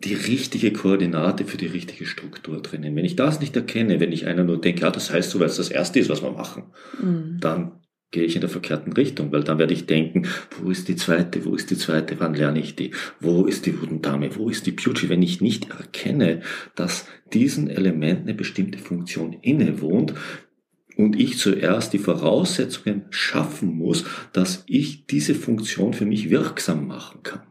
die 0.05 0.15
richtige 0.15 0.73
Koordinate 0.73 1.45
für 1.45 1.57
die 1.57 1.67
richtige 1.67 2.07
Struktur 2.07 2.61
drinnen. 2.63 2.95
Wenn 2.95 3.05
ich 3.05 3.17
das 3.17 3.41
nicht 3.41 3.57
erkenne, 3.57 4.01
wenn 4.01 4.13
ich 4.13 4.27
einer 4.27 4.45
nur 4.45 4.61
denke, 4.61 4.83
ja, 4.83 4.91
das 4.91 5.13
heißt 5.13 5.31
so, 5.31 5.41
weil 5.41 5.47
es 5.47 5.57
das 5.57 5.71
Erste 5.71 5.99
ist, 5.99 6.09
was 6.09 6.23
wir 6.23 6.31
machen, 6.31 6.65
mhm. 7.03 7.39
dann 7.41 7.73
gehe 8.11 8.25
ich 8.25 8.35
in 8.35 8.41
der 8.41 8.49
verkehrten 8.49 8.93
Richtung, 8.95 9.33
weil 9.33 9.45
dann 9.45 9.59
werde 9.59 9.75
ich 9.75 9.87
denken, 9.87 10.27
wo 10.59 10.71
ist 10.71 10.89
die 10.89 10.97
zweite, 10.97 11.45
wo 11.45 11.55
ist 11.55 11.71
die 11.71 11.77
zweite, 11.77 12.19
wann 12.21 12.35
lerne 12.35 12.61
ich 12.61 12.75
die, 12.75 12.93
wo 13.21 13.45
ist 13.45 13.67
die 13.67 13.81
Wudendame, 13.81 14.35
wo 14.37 14.49
ist 14.49 14.67
die 14.67 14.73
Beauty, 14.73 15.11
wenn 15.11 15.23
ich 15.23 15.43
nicht 15.43 15.71
erkenne, 15.71 16.41
dass 16.75 17.07
diesen 17.35 17.69
Element 17.69 18.23
eine 18.23 18.35
bestimmte 18.35 18.79
Funktion 18.79 19.35
innewohnt, 19.43 20.15
und 20.99 21.19
ich 21.19 21.39
zuerst 21.39 21.93
die 21.93 22.01
Voraussetzungen 22.01 23.05
schaffen 23.11 23.73
muss, 23.73 24.05
dass 24.33 24.65
ich 24.67 25.07
diese 25.07 25.37
Funktion 25.37 25.95
für 25.95 26.05
mich 26.05 26.29
wirksam 26.29 26.89
machen 26.89 27.23
kann. 27.23 27.43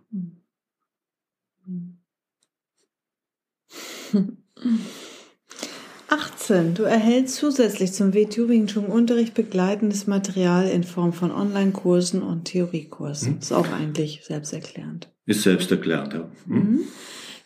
18. 6.10 6.74
Du 6.74 6.84
erhältst 6.84 7.36
zusätzlich 7.36 7.92
zum 7.92 8.14
WTU 8.14 8.48
Wing 8.48 8.68
Chun 8.68 8.86
Unterricht 8.86 9.34
begleitendes 9.34 10.08
Material 10.08 10.68
in 10.68 10.84
Form 10.84 11.12
von 11.12 11.32
Online-Kursen 11.32 12.22
und 12.22 12.46
Theoriekursen. 12.46 13.34
Hm. 13.34 13.40
Ist 13.40 13.52
auch 13.52 13.72
eigentlich 13.72 14.22
selbsterklärend. 14.24 15.10
Ist 15.26 15.44
selbsterklärend, 15.44 16.14
ja. 16.14 16.30
Hm. 16.48 16.56
Mhm. 16.56 16.80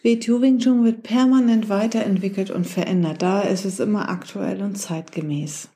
WTU 0.03 0.41
Wing 0.41 0.59
Chun 0.59 0.83
wird 0.83 1.03
permanent 1.03 1.69
weiterentwickelt 1.69 2.51
und 2.51 2.65
verändert. 2.65 3.21
Da 3.21 3.41
ist 3.41 3.65
es 3.65 3.79
immer 3.79 4.09
aktuell 4.09 4.61
und 4.61 4.75
zeitgemäß. 4.75 5.69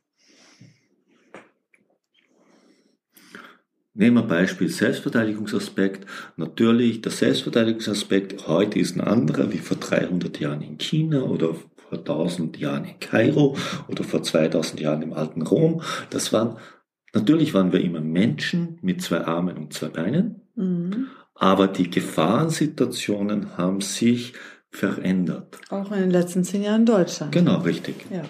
Nehmen 3.98 4.18
wir 4.18 4.24
Beispiel 4.24 4.68
Selbstverteidigungsaspekt. 4.68 6.06
Natürlich, 6.36 7.00
der 7.00 7.14
Selbstverteidigungsaspekt 7.14 8.46
heute 8.46 8.78
ist 8.78 8.98
ein 8.98 9.02
anderer 9.02 9.54
wie 9.54 9.58
vor 9.58 9.78
300 9.78 10.38
Jahren 10.42 10.62
in 10.62 10.78
China 10.78 11.22
oder 11.22 11.56
vor 11.78 12.00
1000 12.00 12.58
Jahren 12.58 12.84
in 12.84 13.00
Kairo 13.00 13.56
oder 13.88 14.04
vor 14.04 14.22
2000 14.22 14.82
Jahren 14.82 15.02
im 15.02 15.14
alten 15.14 15.44
Rom. 15.44 15.82
Das 16.10 16.34
waren, 16.34 16.58
natürlich 17.14 17.54
waren 17.54 17.72
wir 17.72 17.80
immer 17.80 18.02
Menschen 18.02 18.80
mit 18.82 19.02
zwei 19.02 19.22
Armen 19.22 19.56
und 19.56 19.72
zwei 19.72 19.88
Beinen, 19.88 20.42
mhm. 20.56 21.08
aber 21.34 21.70
die 21.70 21.90
Gefahrensituationen 21.90 23.58
haben 23.58 23.80
sich 23.80 24.34
verändert. 24.72 25.58
Auch 25.70 25.94
in 25.94 26.02
den 26.02 26.12
letzten 26.12 26.44
zehn 26.44 26.64
Jahren 26.64 26.82
in 26.82 26.86
Deutschland. 26.86 27.32
Genau, 27.32 27.60
richtig. 27.62 27.96
Ja 28.12 28.24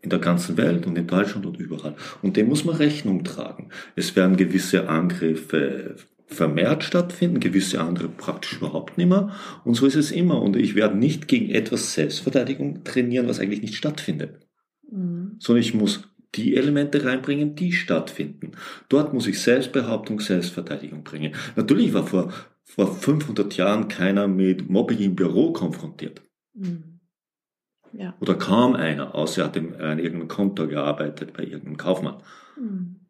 in 0.00 0.10
der 0.10 0.18
ganzen 0.18 0.56
Welt 0.56 0.86
und 0.86 0.96
in 0.96 1.06
Deutschland 1.06 1.46
und 1.46 1.58
überall. 1.58 1.94
Und 2.22 2.36
dem 2.36 2.48
muss 2.48 2.64
man 2.64 2.76
Rechnung 2.76 3.24
tragen. 3.24 3.70
Es 3.96 4.14
werden 4.16 4.36
gewisse 4.36 4.88
Angriffe 4.88 5.96
vermehrt 6.26 6.84
stattfinden, 6.84 7.40
gewisse 7.40 7.80
andere 7.80 8.08
praktisch 8.08 8.58
überhaupt 8.58 8.98
nicht 8.98 9.08
mehr. 9.08 9.30
Und 9.64 9.74
so 9.74 9.86
ist 9.86 9.94
es 9.94 10.10
immer. 10.12 10.40
Und 10.40 10.56
ich 10.56 10.74
werde 10.74 10.96
nicht 10.96 11.26
gegen 11.26 11.50
etwas 11.50 11.94
Selbstverteidigung 11.94 12.84
trainieren, 12.84 13.28
was 13.28 13.40
eigentlich 13.40 13.62
nicht 13.62 13.76
stattfindet. 13.76 14.46
Mhm. 14.90 15.36
Sondern 15.38 15.62
ich 15.62 15.74
muss 15.74 16.02
die 16.34 16.54
Elemente 16.56 17.04
reinbringen, 17.04 17.54
die 17.54 17.72
stattfinden. 17.72 18.52
Dort 18.90 19.14
muss 19.14 19.26
ich 19.26 19.40
Selbstbehauptung, 19.40 20.20
Selbstverteidigung 20.20 21.02
bringen. 21.02 21.34
Natürlich 21.56 21.94
war 21.94 22.06
vor, 22.06 22.32
vor 22.64 22.94
500 22.94 23.56
Jahren 23.56 23.88
keiner 23.88 24.28
mit 24.28 24.68
Mobbing 24.68 24.98
im 24.98 25.16
Büro 25.16 25.52
konfrontiert. 25.52 26.20
Mhm. 26.54 26.97
Ja. 27.92 28.14
Oder 28.20 28.34
kaum 28.34 28.74
einer, 28.74 29.14
außer 29.14 29.42
er 29.42 29.46
hat 29.46 29.56
in 29.56 29.72
irgendeinem 29.74 30.28
Konto 30.28 30.66
gearbeitet 30.66 31.32
bei 31.32 31.42
irgendeinem 31.44 31.76
Kaufmann. 31.76 32.22
Mhm. 32.56 33.06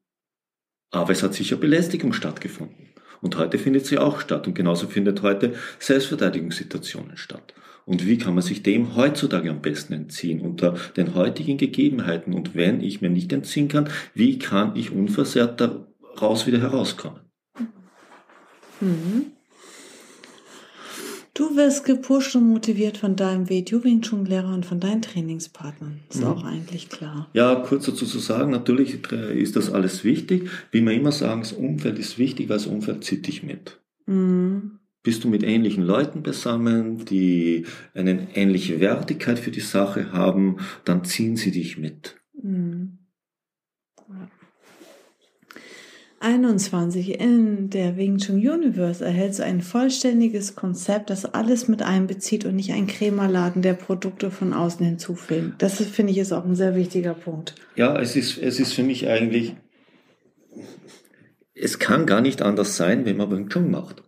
Aber 0.90 1.12
es 1.12 1.22
hat 1.22 1.34
sicher 1.34 1.56
Belästigung 1.56 2.12
stattgefunden. 2.12 2.88
Und 3.20 3.36
heute 3.36 3.58
findet 3.58 3.86
sie 3.86 3.98
auch 3.98 4.20
statt. 4.20 4.46
Und 4.46 4.54
genauso 4.54 4.86
findet 4.86 5.22
heute 5.22 5.54
Selbstverteidigungssituationen 5.78 7.16
statt. 7.16 7.54
Und 7.84 8.06
wie 8.06 8.18
kann 8.18 8.34
man 8.34 8.42
sich 8.42 8.62
dem 8.62 8.96
heutzutage 8.96 9.50
am 9.50 9.62
besten 9.62 9.94
entziehen 9.94 10.40
unter 10.40 10.74
den 10.96 11.14
heutigen 11.14 11.56
Gegebenheiten? 11.56 12.34
Und 12.34 12.54
wenn 12.54 12.80
ich 12.80 13.00
mir 13.00 13.10
nicht 13.10 13.32
entziehen 13.32 13.68
kann, 13.68 13.88
wie 14.14 14.38
kann 14.38 14.76
ich 14.76 14.92
unversehrt 14.92 15.60
daraus 15.60 16.46
wieder 16.46 16.60
herauskommen? 16.60 17.20
Mhm. 18.80 19.32
Du 21.38 21.54
wirst 21.54 21.84
gepusht 21.84 22.34
und 22.34 22.48
motiviert 22.48 22.96
von 22.96 23.14
deinem 23.14 23.48
WTU 23.48 23.84
Wing 23.84 24.02
Chun 24.02 24.24
Lehrer 24.24 24.52
und 24.52 24.66
von 24.66 24.80
deinen 24.80 25.02
Trainingspartnern. 25.02 26.00
Ist 26.10 26.22
mhm. 26.22 26.26
auch 26.26 26.42
eigentlich 26.42 26.88
klar. 26.88 27.28
Ja, 27.32 27.54
kurz 27.54 27.86
dazu 27.86 28.06
zu 28.06 28.18
sagen, 28.18 28.50
natürlich 28.50 29.12
ist 29.12 29.54
das 29.54 29.70
alles 29.70 30.02
wichtig. 30.02 30.50
Wie 30.72 30.80
wir 30.80 30.92
immer 30.92 31.12
sagen, 31.12 31.42
das 31.42 31.52
Umfeld 31.52 32.00
ist 32.00 32.18
wichtig, 32.18 32.48
weil 32.48 32.56
das 32.56 32.66
Umfeld 32.66 33.04
zieht 33.04 33.28
dich 33.28 33.44
mit. 33.44 33.78
Mhm. 34.06 34.80
Bist 35.04 35.22
du 35.22 35.28
mit 35.28 35.44
ähnlichen 35.44 35.84
Leuten 35.84 36.24
beisammen, 36.24 37.04
die 37.04 37.66
eine 37.94 38.34
ähnliche 38.34 38.80
Wertigkeit 38.80 39.38
für 39.38 39.52
die 39.52 39.60
Sache 39.60 40.10
haben, 40.12 40.56
dann 40.84 41.04
ziehen 41.04 41.36
sie 41.36 41.52
dich 41.52 41.78
mit. 41.78 42.16
Mhm. 42.42 42.98
21. 46.20 47.20
In 47.20 47.70
der 47.70 47.96
Wing 47.96 48.18
Chun 48.18 48.36
Universe 48.36 49.04
erhältst 49.04 49.38
du 49.38 49.44
ein 49.44 49.60
vollständiges 49.60 50.56
Konzept, 50.56 51.10
das 51.10 51.24
alles 51.24 51.68
mit 51.68 51.82
einbezieht 51.82 52.44
und 52.44 52.56
nicht 52.56 52.72
ein 52.72 52.86
Krämerladen, 52.86 53.62
der 53.62 53.74
Produkte 53.74 54.30
von 54.30 54.52
außen 54.52 54.84
hinzufügt. 54.84 55.62
Das 55.62 55.82
finde 55.82 56.12
ich 56.12 56.18
ist 56.18 56.32
auch 56.32 56.44
ein 56.44 56.56
sehr 56.56 56.74
wichtiger 56.74 57.14
Punkt. 57.14 57.54
Ja, 57.76 57.98
es 58.00 58.16
ist, 58.16 58.38
es 58.38 58.58
ist 58.58 58.74
für 58.74 58.82
mich 58.82 59.08
eigentlich, 59.08 59.54
es 61.54 61.78
kann 61.78 62.06
gar 62.06 62.20
nicht 62.20 62.42
anders 62.42 62.76
sein, 62.76 63.04
wenn 63.04 63.16
man 63.16 63.30
Wing 63.30 63.48
Chun 63.48 63.70
macht. 63.70 64.02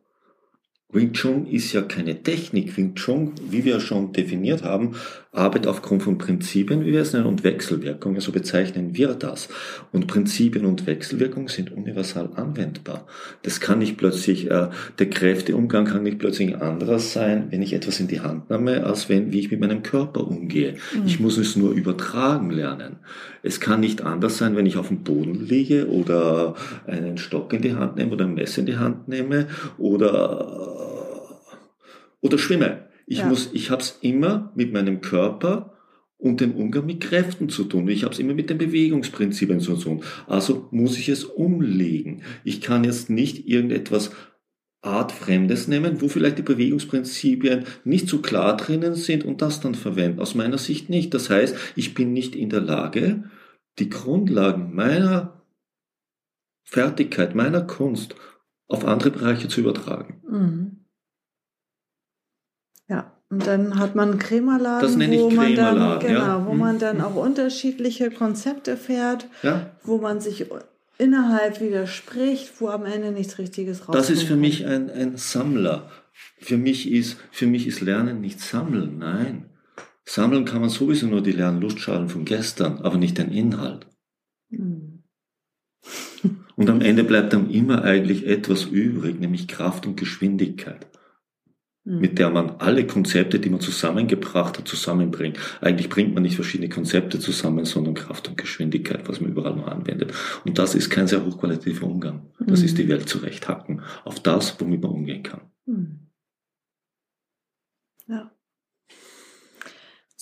Wing 0.92 1.12
Chun 1.12 1.46
ist 1.46 1.72
ja 1.72 1.82
keine 1.82 2.22
Technik. 2.22 2.76
Wing 2.76 2.96
Chun, 2.96 3.32
wie 3.48 3.64
wir 3.64 3.78
schon 3.78 4.12
definiert 4.12 4.64
haben, 4.64 4.96
arbeitet 5.32 5.68
aufgrund 5.68 6.02
von 6.02 6.18
Prinzipien, 6.18 6.84
wie 6.84 6.92
wir 6.92 7.02
es 7.02 7.12
nennen, 7.12 7.26
und 7.26 7.44
Wechselwirkungen, 7.44 8.20
so 8.20 8.32
bezeichnen 8.32 8.96
wir 8.96 9.14
das. 9.14 9.48
Und 9.92 10.08
Prinzipien 10.08 10.64
und 10.64 10.86
Wechselwirkungen 10.86 11.46
sind 11.46 11.70
universal 11.70 12.30
anwendbar. 12.34 13.06
Das 13.42 13.60
kann 13.60 13.78
nicht 13.78 13.96
plötzlich, 13.96 14.50
äh, 14.50 14.68
der 14.98 15.10
Kräfteumgang 15.10 15.84
kann 15.84 16.02
nicht 16.02 16.18
plötzlich 16.18 16.54
ein 16.54 16.60
anderer 16.60 16.98
sein, 16.98 17.46
wenn 17.50 17.62
ich 17.62 17.72
etwas 17.72 18.00
in 18.00 18.08
die 18.08 18.20
Hand 18.20 18.50
nehme, 18.50 18.84
als 18.84 19.08
wenn, 19.08 19.30
wie 19.30 19.38
ich 19.38 19.52
mit 19.52 19.60
meinem 19.60 19.84
Körper 19.84 20.26
umgehe. 20.26 20.72
Mhm. 20.72 21.06
Ich 21.06 21.20
muss 21.20 21.38
es 21.38 21.54
nur 21.54 21.72
übertragen 21.72 22.50
lernen. 22.50 22.96
Es 23.44 23.60
kann 23.60 23.80
nicht 23.80 24.02
anders 24.02 24.36
sein, 24.36 24.56
wenn 24.56 24.66
ich 24.66 24.76
auf 24.76 24.88
dem 24.88 25.04
Boden 25.04 25.46
liege 25.46 25.86
oder 25.88 26.56
einen 26.88 27.18
Stock 27.18 27.52
in 27.52 27.62
die 27.62 27.74
Hand 27.74 27.96
nehme 27.96 28.10
oder 28.10 28.24
ein 28.24 28.34
Messer 28.34 28.60
in 28.60 28.66
die 28.66 28.78
Hand 28.78 29.06
nehme 29.06 29.46
oder 29.78 30.70
oder 32.20 32.36
schwimme. 32.36 32.89
Ich 33.06 33.18
ja. 33.18 33.26
muss, 33.26 33.50
ich 33.52 33.70
habe 33.70 33.82
es 33.82 33.98
immer 34.00 34.52
mit 34.54 34.72
meinem 34.72 35.00
Körper 35.00 35.76
und 36.20 36.40
dem 36.40 36.54
Umgang 36.54 36.86
mit 36.86 37.00
Kräften 37.00 37.48
zu 37.48 37.64
tun. 37.64 37.88
Ich 37.88 38.04
habe 38.04 38.12
es 38.12 38.20
immer 38.20 38.34
mit 38.34 38.50
den 38.50 38.58
Bewegungsprinzipien 38.58 39.60
zu 39.60 39.76
tun. 39.76 40.04
Also 40.26 40.68
muss 40.70 40.98
ich 40.98 41.08
es 41.08 41.24
umlegen. 41.24 42.22
Ich 42.44 42.60
kann 42.60 42.84
jetzt 42.84 43.08
nicht 43.10 43.48
irgendetwas 43.48 44.10
Artfremdes 44.82 45.68
nehmen, 45.68 46.00
wo 46.00 46.08
vielleicht 46.08 46.38
die 46.38 46.42
Bewegungsprinzipien 46.42 47.64
nicht 47.84 48.08
so 48.08 48.20
klar 48.20 48.56
drinnen 48.56 48.94
sind 48.94 49.24
und 49.24 49.42
das 49.42 49.60
dann 49.60 49.74
verwenden. 49.74 50.20
Aus 50.20 50.34
meiner 50.34 50.58
Sicht 50.58 50.88
nicht. 50.88 51.12
Das 51.14 51.30
heißt, 51.30 51.56
ich 51.76 51.94
bin 51.94 52.12
nicht 52.12 52.34
in 52.34 52.50
der 52.50 52.60
Lage, 52.60 53.24
die 53.78 53.90
Grundlagen 53.90 54.74
meiner 54.74 55.42
Fertigkeit, 56.64 57.34
meiner 57.34 57.62
Kunst 57.62 58.14
auf 58.68 58.84
andere 58.84 59.10
Bereiche 59.10 59.48
zu 59.48 59.60
übertragen. 59.60 60.22
Mhm. 60.28 60.79
Ja, 62.90 63.12
und 63.30 63.46
dann 63.46 63.78
hat 63.78 63.94
man 63.94 64.10
einen 64.10 64.18
Krämerladen, 64.18 64.82
das 64.82 64.96
nenne 64.96 65.14
ich 65.14 65.20
wo 65.20 65.30
man 65.30 65.54
dann, 65.54 66.00
genau, 66.00 66.20
ja. 66.20 66.46
wo 66.46 66.54
man 66.54 66.80
dann 66.80 67.00
auch 67.00 67.14
unterschiedliche 67.14 68.10
Konzepte 68.10 68.76
fährt, 68.76 69.28
ja. 69.44 69.70
wo 69.84 69.98
man 69.98 70.20
sich 70.20 70.46
innerhalb 70.98 71.60
widerspricht, 71.60 72.60
wo 72.60 72.68
am 72.68 72.84
Ende 72.84 73.12
nichts 73.12 73.38
Richtiges 73.38 73.78
rauskommt. 73.78 73.96
Das 73.96 74.10
ist 74.10 74.24
für 74.24 74.34
mich 74.34 74.66
ein, 74.66 74.90
ein 74.90 75.16
Sammler. 75.16 75.88
Für 76.40 76.56
mich 76.56 76.90
ist, 76.90 77.18
für 77.30 77.46
mich 77.46 77.68
ist 77.68 77.80
Lernen 77.80 78.20
nicht 78.20 78.40
Sammeln, 78.40 78.98
nein. 78.98 79.46
Sammeln 80.04 80.44
kann 80.44 80.60
man 80.60 80.70
sowieso 80.70 81.06
nur 81.06 81.22
die 81.22 81.30
Lernlustschalen 81.30 82.08
von 82.08 82.24
gestern, 82.24 82.78
aber 82.78 82.98
nicht 82.98 83.18
den 83.18 83.30
Inhalt. 83.30 83.86
Hm. 84.50 85.04
Und 86.56 86.68
am 86.68 86.80
Ende 86.80 87.04
bleibt 87.04 87.32
dann 87.32 87.48
immer 87.50 87.84
eigentlich 87.84 88.26
etwas 88.26 88.64
übrig, 88.64 89.20
nämlich 89.20 89.46
Kraft 89.46 89.86
und 89.86 89.96
Geschwindigkeit. 89.96 90.86
Mhm. 91.84 92.00
mit 92.00 92.18
der 92.18 92.28
man 92.28 92.50
alle 92.58 92.86
Konzepte, 92.86 93.40
die 93.40 93.48
man 93.48 93.60
zusammengebracht 93.60 94.58
hat, 94.58 94.68
zusammenbringt. 94.68 95.38
Eigentlich 95.62 95.88
bringt 95.88 96.12
man 96.12 96.22
nicht 96.22 96.34
verschiedene 96.34 96.68
Konzepte 96.68 97.18
zusammen, 97.18 97.64
sondern 97.64 97.94
Kraft 97.94 98.28
und 98.28 98.36
Geschwindigkeit, 98.36 99.08
was 99.08 99.20
man 99.20 99.30
überall 99.30 99.56
nur 99.56 99.72
anwendet. 99.72 100.12
Und 100.44 100.58
das 100.58 100.74
ist 100.74 100.90
kein 100.90 101.06
sehr 101.06 101.24
hochqualitativer 101.24 101.86
Umgang. 101.86 102.26
Das 102.38 102.60
mhm. 102.60 102.66
ist 102.66 102.78
die 102.78 102.88
Welt 102.88 103.08
zurechthacken 103.08 103.80
auf 104.04 104.20
das, 104.20 104.60
womit 104.60 104.82
man 104.82 104.90
umgehen 104.90 105.22
kann. 105.22 105.40
Mhm. 105.64 106.10
Ja. 108.06 108.30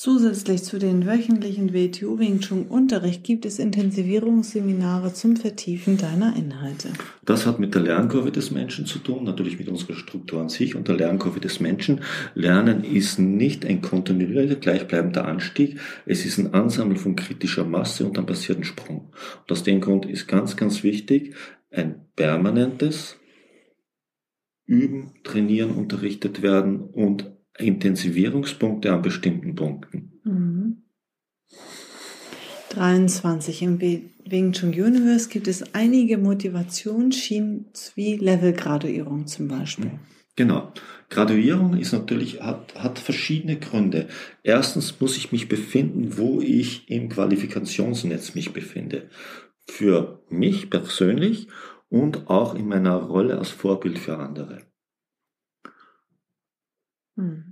Zusätzlich 0.00 0.62
zu 0.62 0.78
den 0.78 1.06
wöchentlichen 1.06 1.74
WTU 1.74 2.20
Wing 2.20 2.38
Chun 2.38 2.66
Unterricht 2.68 3.24
gibt 3.24 3.44
es 3.44 3.58
Intensivierungsseminare 3.58 5.12
zum 5.12 5.34
Vertiefen 5.34 5.96
deiner 5.96 6.36
Inhalte. 6.36 6.90
Das 7.24 7.46
hat 7.46 7.58
mit 7.58 7.74
der 7.74 7.82
Lernkurve 7.82 8.30
des 8.30 8.52
Menschen 8.52 8.86
zu 8.86 9.00
tun, 9.00 9.24
natürlich 9.24 9.58
mit 9.58 9.66
unserer 9.66 9.96
Struktur 9.96 10.40
an 10.40 10.50
sich 10.50 10.76
und 10.76 10.86
der 10.86 10.94
Lernkurve 10.94 11.40
des 11.40 11.58
Menschen. 11.58 12.02
Lernen 12.36 12.84
ist 12.84 13.18
nicht 13.18 13.66
ein 13.66 13.82
kontinuierlicher, 13.82 14.54
gleichbleibender 14.54 15.24
Anstieg. 15.26 15.80
Es 16.06 16.24
ist 16.24 16.38
ein 16.38 16.54
Ansammeln 16.54 16.96
von 16.96 17.16
kritischer 17.16 17.64
Masse 17.64 18.06
und 18.06 18.16
dann 18.16 18.26
passiert 18.26 18.58
ein 18.58 18.64
Sprung. 18.64 19.10
Und 19.40 19.50
aus 19.50 19.64
dem 19.64 19.80
Grund 19.80 20.06
ist 20.06 20.28
ganz, 20.28 20.56
ganz 20.56 20.84
wichtig, 20.84 21.34
ein 21.72 22.06
permanentes 22.14 23.16
Üben, 24.64 25.14
Trainieren, 25.24 25.72
unterrichtet 25.72 26.40
werden 26.40 26.82
und 26.82 27.32
Intensivierungspunkte 27.58 28.92
an 28.92 29.02
bestimmten 29.02 29.54
Punkten. 29.54 30.20
Mhm. 30.24 30.82
23. 32.70 33.62
Im 33.62 33.80
Wing 33.80 34.52
Chun 34.52 34.70
Universe 34.70 35.28
gibt 35.28 35.48
es 35.48 35.74
einige 35.74 36.18
Motivationsschienen 36.18 37.66
wie 37.94 38.16
Levelgraduierung 38.16 39.26
zum 39.26 39.48
Beispiel. 39.48 39.92
Genau. 40.36 40.72
Graduierung 41.08 41.76
ist 41.76 41.92
natürlich, 41.92 42.40
hat, 42.42 42.74
hat 42.76 42.98
verschiedene 42.98 43.58
Gründe. 43.58 44.06
Erstens 44.44 45.00
muss 45.00 45.16
ich 45.16 45.32
mich 45.32 45.48
befinden, 45.48 46.16
wo 46.18 46.40
ich 46.40 46.88
im 46.90 47.08
Qualifikationsnetz 47.08 48.34
mich 48.34 48.52
befinde. 48.52 49.08
Für 49.66 50.22
mich 50.28 50.70
persönlich 50.70 51.48
und 51.88 52.28
auch 52.28 52.54
in 52.54 52.68
meiner 52.68 52.94
Rolle 52.94 53.38
als 53.38 53.50
Vorbild 53.50 53.98
für 53.98 54.18
andere. 54.18 54.60
Hm. 57.16 57.47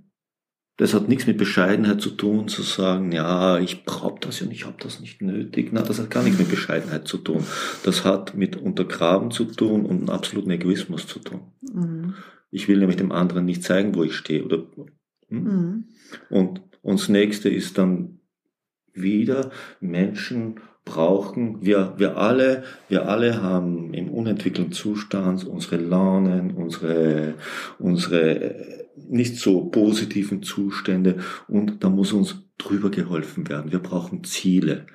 Das 0.78 0.92
hat 0.92 1.08
nichts 1.08 1.26
mit 1.26 1.38
Bescheidenheit 1.38 2.02
zu 2.02 2.10
tun, 2.10 2.48
zu 2.48 2.62
sagen, 2.62 3.10
ja, 3.10 3.58
ich 3.58 3.84
brauche 3.84 4.20
das 4.20 4.40
ja 4.40 4.46
nicht, 4.46 4.60
ich 4.60 4.66
habe 4.66 4.76
das 4.78 5.00
nicht 5.00 5.22
nötig. 5.22 5.70
Na, 5.72 5.80
das 5.80 5.98
hat 5.98 6.10
gar 6.10 6.22
nichts 6.22 6.38
mit 6.38 6.50
Bescheidenheit 6.50 7.08
zu 7.08 7.16
tun. 7.16 7.44
Das 7.82 8.04
hat 8.04 8.34
mit 8.36 8.56
Untergraben 8.56 9.30
zu 9.30 9.46
tun 9.46 9.86
und 9.86 9.96
einem 9.96 10.10
absoluten 10.10 10.50
Egoismus 10.50 11.06
zu 11.06 11.18
tun. 11.20 11.40
Mhm. 11.62 12.14
Ich 12.50 12.68
will 12.68 12.78
nämlich 12.78 12.96
dem 12.96 13.12
anderen 13.12 13.46
nicht 13.46 13.62
zeigen, 13.62 13.94
wo 13.94 14.02
ich 14.02 14.14
stehe. 14.14 14.44
Oder, 14.44 14.66
hm? 15.28 15.42
mhm. 15.42 15.84
Und, 16.28 16.60
und 16.82 17.00
das 17.00 17.08
nächste 17.08 17.48
ist 17.48 17.78
dann 17.78 18.20
wieder 18.92 19.50
Menschen 19.80 20.60
brauchen, 20.84 21.64
wir, 21.64 21.94
wir 21.96 22.16
alle, 22.16 22.62
wir 22.88 23.08
alle 23.08 23.42
haben 23.42 23.92
im 23.92 24.08
unentwickelten 24.08 24.72
Zustand 24.72 25.44
unsere 25.44 25.76
Launen, 25.76 26.52
unsere, 26.52 27.34
unsere 27.78 28.85
nicht 28.96 29.36
so 29.36 29.66
positiven 29.66 30.42
Zustände 30.42 31.18
und 31.48 31.84
da 31.84 31.90
muss 31.90 32.12
uns 32.12 32.42
drüber 32.58 32.90
geholfen 32.90 33.48
werden. 33.48 33.72
Wir 33.72 33.78
brauchen 33.78 34.24
Ziele. 34.24 34.86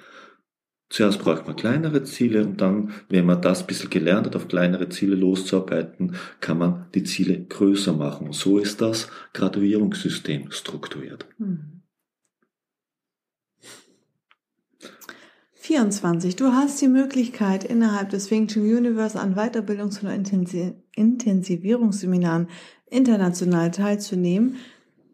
Zuerst 0.89 1.20
braucht 1.20 1.48
man 1.48 1.55
kleinere 1.55 2.03
Ziele 2.03 2.46
und 2.46 2.60
dann, 2.60 2.91
wenn 3.08 3.25
man 3.25 3.41
das 3.41 3.62
ein 3.62 3.67
bisschen 3.67 3.89
gelernt 3.89 4.25
hat, 4.25 4.36
auf 4.36 4.50
kleinere 4.50 4.89
Ziele 4.89 5.15
loszuarbeiten, 5.15 6.15
kann 6.41 6.58
man 6.58 6.88
die 6.93 7.03
Ziele 7.03 7.46
größer 7.46 7.93
machen. 7.93 8.34
So 8.34 8.58
ist 8.58 8.81
das 8.81 9.08
Graduierungssystem 9.34 10.51
strukturiert. 10.51 11.25
Hm. 11.38 11.81
24. 15.62 16.36
Du 16.36 16.48
hast 16.48 16.81
die 16.81 16.88
Möglichkeit, 16.88 17.63
innerhalb 17.63 18.10
des 18.10 18.31
Wing 18.31 18.48
Chun 18.48 18.63
Universe 18.63 19.17
an 19.17 19.36
Weiterbildungs- 19.36 20.03
und 20.03 20.67
Intensivierungsseminaren 20.96 22.48
international 22.91 23.71
teilzunehmen. 23.71 24.57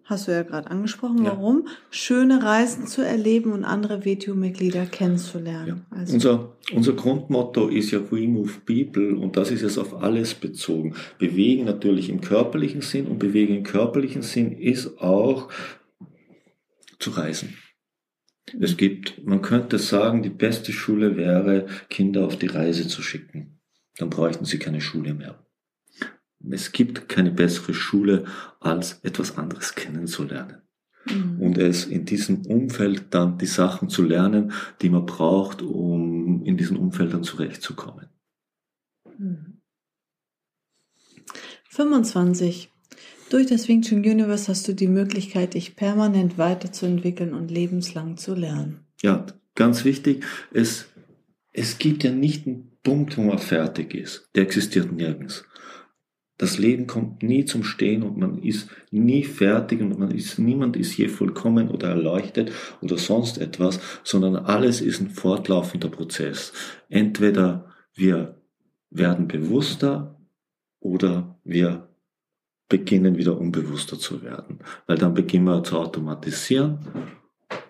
hast 0.03 0.27
du 0.27 0.31
ja 0.31 0.43
gerade 0.43 0.71
angesprochen. 0.71 1.23
Ja. 1.23 1.31
Warum? 1.31 1.67
Schöne 1.91 2.41
Reisen 2.41 2.87
zu 2.87 3.01
erleben 3.01 3.51
und 3.51 3.65
andere 3.65 4.05
WTO-Mitglieder 4.05 4.85
kennenzulernen. 4.85 5.85
Ja. 5.91 5.97
Also, 5.97 6.13
Unser, 6.13 6.57
unser 6.73 6.93
Grundmotto 6.93 7.67
ist 7.67 7.91
ja 7.91 7.99
We 8.09 8.27
Move 8.27 8.53
People 8.65 9.17
und 9.17 9.35
das 9.35 9.51
ist 9.51 9.61
jetzt 9.63 9.77
auf 9.77 10.01
alles 10.01 10.33
bezogen. 10.33 10.95
Bewegen 11.19 11.65
natürlich 11.65 12.09
im 12.09 12.21
körperlichen 12.21 12.81
Sinn 12.81 13.07
und 13.07 13.19
bewegen 13.19 13.57
im 13.57 13.63
körperlichen 13.63 14.21
Sinn 14.21 14.53
ist 14.53 14.99
auch 14.99 15.49
zu 16.99 17.11
reisen. 17.11 17.57
Es 18.61 18.77
gibt, 18.77 19.25
man 19.25 19.41
könnte 19.41 19.77
sagen, 19.77 20.23
die 20.23 20.29
beste 20.29 20.71
Schule 20.71 21.17
wäre, 21.17 21.67
Kinder 21.89 22.25
auf 22.25 22.37
die 22.37 22.47
Reise 22.47 22.87
zu 22.87 23.01
schicken. 23.01 23.59
Dann 23.97 24.09
bräuchten 24.09 24.45
sie 24.45 24.57
keine 24.57 24.79
Schule 24.79 25.13
mehr. 25.13 25.46
Es 26.49 26.71
gibt 26.71 27.09
keine 27.09 27.31
bessere 27.31 27.73
Schule, 27.73 28.25
als 28.59 28.99
etwas 29.03 29.37
anderes 29.37 29.75
kennenzulernen. 29.75 30.61
Mhm. 31.05 31.41
Und 31.41 31.57
es 31.57 31.85
in 31.85 32.05
diesem 32.05 32.45
Umfeld 32.45 33.05
dann 33.11 33.37
die 33.37 33.45
Sachen 33.45 33.89
zu 33.89 34.03
lernen, 34.03 34.51
die 34.81 34.89
man 34.89 35.05
braucht, 35.05 35.61
um 35.61 36.43
in 36.43 36.57
diesen 36.57 36.77
Umfeldern 36.77 37.23
zurechtzukommen. 37.23 38.07
Mhm. 39.17 39.61
25. 41.69 42.71
Durch 43.29 43.47
das 43.47 43.67
Wing 43.67 43.81
Chun 43.81 43.99
Universe 43.99 44.47
hast 44.47 44.67
du 44.67 44.73
die 44.73 44.87
Möglichkeit, 44.87 45.53
dich 45.53 45.75
permanent 45.75 46.37
weiterzuentwickeln 46.37 47.33
und 47.33 47.51
lebenslang 47.51 48.17
zu 48.17 48.33
lernen. 48.33 48.85
Ja, 49.01 49.25
ganz 49.53 49.83
wichtig, 49.83 50.23
es, 50.53 50.85
es 51.51 51.77
gibt 51.77 52.03
ja 52.03 52.11
nicht 52.11 52.47
einen 52.47 52.71
Punkt, 52.83 53.17
wo 53.17 53.21
man 53.21 53.37
fertig 53.37 53.93
ist. 53.93 54.29
Der 54.33 54.43
existiert 54.43 54.91
nirgends. 54.91 55.43
Das 56.37 56.59
Leben 56.59 56.85
kommt 56.85 57.23
nie 57.23 57.45
zum 57.45 57.63
Stehen 57.63 58.03
und 58.03 58.17
man 58.17 58.37
ist 58.37 58.69
nie 58.91 59.23
fertig 59.23 59.81
und 59.81 59.97
man 59.97 60.11
ist, 60.11 60.37
niemand 60.37 60.75
ist 60.75 60.95
je 60.95 61.07
vollkommen 61.07 61.69
oder 61.69 61.89
erleuchtet 61.89 62.51
oder 62.81 62.97
sonst 62.97 63.39
etwas, 63.39 63.79
sondern 64.03 64.35
alles 64.35 64.81
ist 64.81 65.01
ein 65.01 65.09
fortlaufender 65.09 65.89
Prozess. 65.89 66.53
Entweder 66.89 67.73
wir 67.95 68.41
werden 68.91 69.27
bewusster 69.27 70.19
oder 70.79 71.39
wir 71.43 71.89
beginnen 72.69 73.17
wieder 73.17 73.37
unbewusster 73.39 73.97
zu 73.97 74.21
werden, 74.21 74.59
weil 74.85 74.97
dann 74.97 75.13
beginnen 75.13 75.45
wir 75.45 75.63
zu 75.63 75.77
automatisieren 75.77 76.79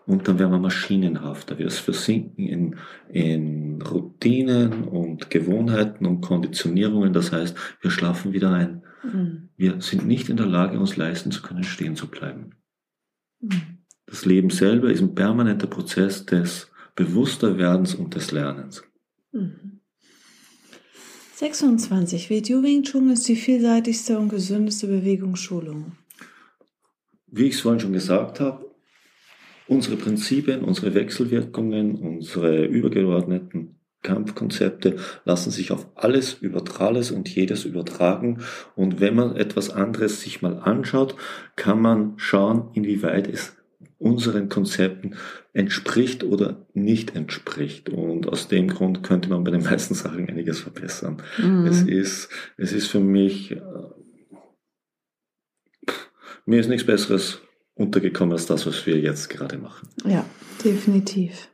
und 0.07 0.27
dann 0.27 0.39
werden 0.39 0.51
wir 0.51 0.59
maschinenhafter. 0.59 1.59
Wir 1.59 1.69
versinken 1.69 2.47
in, 2.47 2.75
in 3.09 3.81
Routinen 3.81 4.85
und 4.85 5.29
Gewohnheiten 5.29 6.05
und 6.05 6.21
Konditionierungen. 6.21 7.11
Das 7.11 7.33
heißt, 7.33 7.55
wir 7.81 7.91
schlafen 7.91 8.31
wieder 8.31 8.51
ein. 8.53 8.83
Mhm. 9.03 9.49
Wir 9.57 9.81
sind 9.81 10.07
nicht 10.07 10.29
in 10.29 10.37
der 10.37 10.45
Lage, 10.45 10.79
uns 10.79 10.95
leisten 10.95 11.31
zu 11.31 11.41
können, 11.41 11.63
stehen 11.63 11.97
zu 11.97 12.07
bleiben. 12.07 12.51
Mhm. 13.41 13.79
Das 14.05 14.25
Leben 14.25 14.49
selber 14.49 14.89
ist 14.89 15.01
ein 15.01 15.13
permanenter 15.13 15.67
Prozess 15.67 16.25
des 16.25 16.71
Bewussterwerdens 16.95 17.93
und 17.93 18.15
des 18.15 18.31
Lernens. 18.31 18.83
Mhm. 19.33 19.81
26. 21.35 22.29
WTO 22.29 22.63
Wing 22.63 22.83
Chun 22.83 23.09
ist 23.11 23.27
die 23.27 23.35
vielseitigste 23.35 24.17
und 24.17 24.29
gesündeste 24.29 24.87
Bewegungsschulung. 24.87 25.91
Wie 27.27 27.43
ich 27.43 27.55
es 27.55 27.61
vorhin 27.61 27.81
schon 27.81 27.93
gesagt 27.93 28.39
habe, 28.39 28.66
unsere 29.67 29.97
Prinzipien, 29.97 30.63
unsere 30.63 30.93
Wechselwirkungen, 30.93 31.95
unsere 31.95 32.65
übergeordneten 32.65 33.77
Kampfkonzepte 34.03 34.97
lassen 35.25 35.51
sich 35.51 35.71
auf 35.71 35.87
alles 35.95 36.33
Übertrales 36.33 37.11
und 37.11 37.27
jedes 37.27 37.65
übertragen. 37.65 38.39
Und 38.75 39.01
wenn 39.01 39.15
man 39.15 39.35
etwas 39.35 39.69
anderes 39.69 40.21
sich 40.21 40.41
mal 40.41 40.59
anschaut, 40.59 41.15
kann 41.55 41.81
man 41.81 42.13
schauen, 42.17 42.69
inwieweit 42.73 43.27
es 43.27 43.57
unseren 43.99 44.47
Konzepten 44.47 45.15
entspricht 45.53 46.23
oder 46.23 46.67
nicht 46.73 47.15
entspricht. 47.15 47.89
Und 47.89 48.29
aus 48.29 48.47
dem 48.47 48.67
Grund 48.67 49.03
könnte 49.03 49.29
man 49.29 49.43
bei 49.43 49.51
den 49.51 49.63
meisten 49.69 49.95
Sachen 49.95 50.29
einiges 50.29 50.59
verbessern. 50.59 51.21
Mhm. 51.37 51.65
Es 51.65 51.81
ist, 51.81 52.29
es 52.57 52.73
ist 52.73 52.87
für 52.87 52.99
mich, 52.99 53.51
äh, 53.51 53.61
mir 56.45 56.59
ist 56.59 56.69
nichts 56.69 56.85
Besseres 56.85 57.41
untergekommen 57.77 58.33
als 58.33 58.45
das, 58.45 58.65
was 58.65 58.85
wir 58.85 58.99
jetzt 58.99 59.29
gerade 59.29 59.57
machen. 59.57 59.87
Ja, 60.05 60.25
definitiv. 60.63 61.49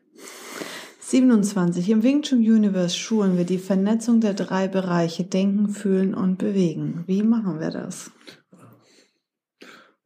27. 0.99 1.89
Im 1.89 2.01
Wing 2.01 2.23
Chun 2.23 2.39
Universe 2.39 2.97
schulen 2.97 3.37
wir 3.37 3.45
die 3.45 3.59
Vernetzung 3.59 4.19
der 4.19 4.33
drei 4.33 4.67
Bereiche 4.67 5.23
Denken, 5.23 5.69
Fühlen 5.69 6.13
und 6.15 6.37
Bewegen. 6.37 7.03
Wie 7.05 7.21
machen 7.21 7.59
wir 7.59 7.69
das? 7.69 8.11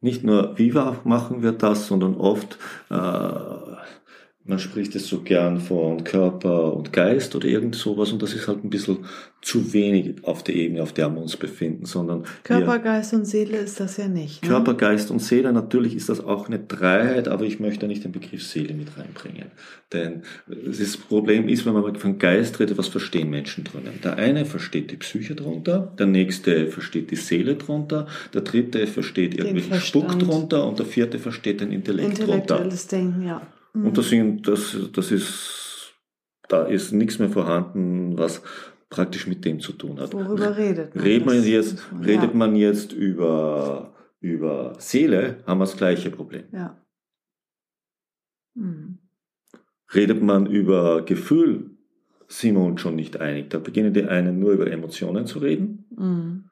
Nicht 0.00 0.22
nur 0.22 0.58
wie 0.58 0.70
machen 0.72 1.42
wir 1.42 1.52
das, 1.52 1.86
sondern 1.86 2.14
oft, 2.14 2.58
äh, 2.90 2.94
man 4.48 4.58
spricht 4.58 4.96
es 4.96 5.06
so 5.06 5.20
gern 5.20 5.60
von 5.60 6.04
Körper 6.04 6.72
und 6.72 6.90
Geist 6.90 7.36
oder 7.36 7.46
irgend 7.46 7.74
sowas 7.74 8.12
und 8.12 8.22
das 8.22 8.32
ist 8.32 8.48
halt 8.48 8.64
ein 8.64 8.70
bisschen 8.70 9.04
zu 9.42 9.74
wenig 9.74 10.24
auf 10.24 10.42
der 10.42 10.54
Ebene, 10.54 10.82
auf 10.82 10.94
der 10.94 11.10
wir 11.10 11.20
uns 11.20 11.36
befinden, 11.36 11.84
sondern 11.84 12.24
Körper, 12.44 12.78
Geist 12.78 13.12
und 13.12 13.26
Seele 13.26 13.58
ist 13.58 13.78
das 13.78 13.98
ja 13.98 14.08
nicht. 14.08 14.42
Ne? 14.42 14.48
Körper, 14.48 14.72
Geist 14.72 15.10
und 15.10 15.20
Seele, 15.20 15.52
natürlich 15.52 15.94
ist 15.94 16.08
das 16.08 16.24
auch 16.24 16.46
eine 16.46 16.58
Dreiheit, 16.58 17.28
aber 17.28 17.44
ich 17.44 17.60
möchte 17.60 17.86
nicht 17.86 18.04
den 18.04 18.12
Begriff 18.12 18.42
Seele 18.42 18.72
mit 18.72 18.88
reinbringen. 18.96 19.50
Denn 19.92 20.22
das 20.48 20.96
Problem 20.96 21.46
ist, 21.46 21.66
wenn 21.66 21.74
man 21.74 21.94
von 21.96 22.18
Geist 22.18 22.58
redet, 22.58 22.78
was 22.78 22.88
verstehen 22.88 23.28
Menschen 23.28 23.64
drinnen? 23.64 24.00
Der 24.02 24.16
eine 24.16 24.46
versteht 24.46 24.90
die 24.90 24.96
Psyche 24.96 25.34
drunter, 25.34 25.92
der 25.98 26.06
nächste 26.06 26.68
versteht 26.68 27.10
die 27.10 27.16
Seele 27.16 27.56
drunter, 27.56 28.06
der 28.32 28.40
dritte 28.40 28.86
versteht 28.86 29.38
irgendwie 29.38 29.78
Spuck 29.78 30.18
drunter 30.18 30.66
und 30.66 30.78
der 30.78 30.86
vierte 30.86 31.18
versteht 31.18 31.60
den 31.60 31.70
Intellekt 31.70 32.18
drunter. 32.18 32.32
Intellektuelles 32.32 32.86
Denken, 32.86 33.26
ja. 33.26 33.42
Mhm. 33.74 33.86
Und 33.86 33.98
das, 33.98 34.08
sind, 34.08 34.48
das, 34.48 34.76
das 34.92 35.10
ist, 35.12 35.94
da 36.48 36.64
ist 36.64 36.92
nichts 36.92 37.18
mehr 37.18 37.28
vorhanden, 37.30 38.16
was 38.18 38.42
praktisch 38.90 39.26
mit 39.26 39.44
dem 39.44 39.60
zu 39.60 39.72
tun 39.72 40.00
hat. 40.00 40.12
Worüber 40.12 40.56
redet 40.56 40.94
man? 40.94 41.04
Redet 41.04 41.26
man 41.26 41.44
jetzt, 41.44 41.92
man- 41.92 42.04
redet 42.04 42.30
ja. 42.30 42.36
man 42.36 42.56
jetzt 42.56 42.92
über, 42.92 43.94
über 44.20 44.74
Seele, 44.78 45.42
haben 45.46 45.58
wir 45.58 45.64
das 45.66 45.76
gleiche 45.76 46.10
Problem. 46.10 46.44
Ja. 46.52 46.82
Mhm. 48.54 48.98
Redet 49.94 50.22
man 50.22 50.46
über 50.46 51.04
Gefühl, 51.04 51.70
sind 52.28 52.56
wir 52.56 52.62
uns 52.62 52.80
schon 52.80 52.96
nicht 52.96 53.20
einig. 53.20 53.50
Da 53.50 53.58
beginnen 53.58 53.94
die 53.94 54.04
einen 54.04 54.38
nur 54.38 54.52
über 54.52 54.70
Emotionen 54.70 55.26
zu 55.26 55.38
reden. 55.38 55.86
Mhm. 55.96 56.50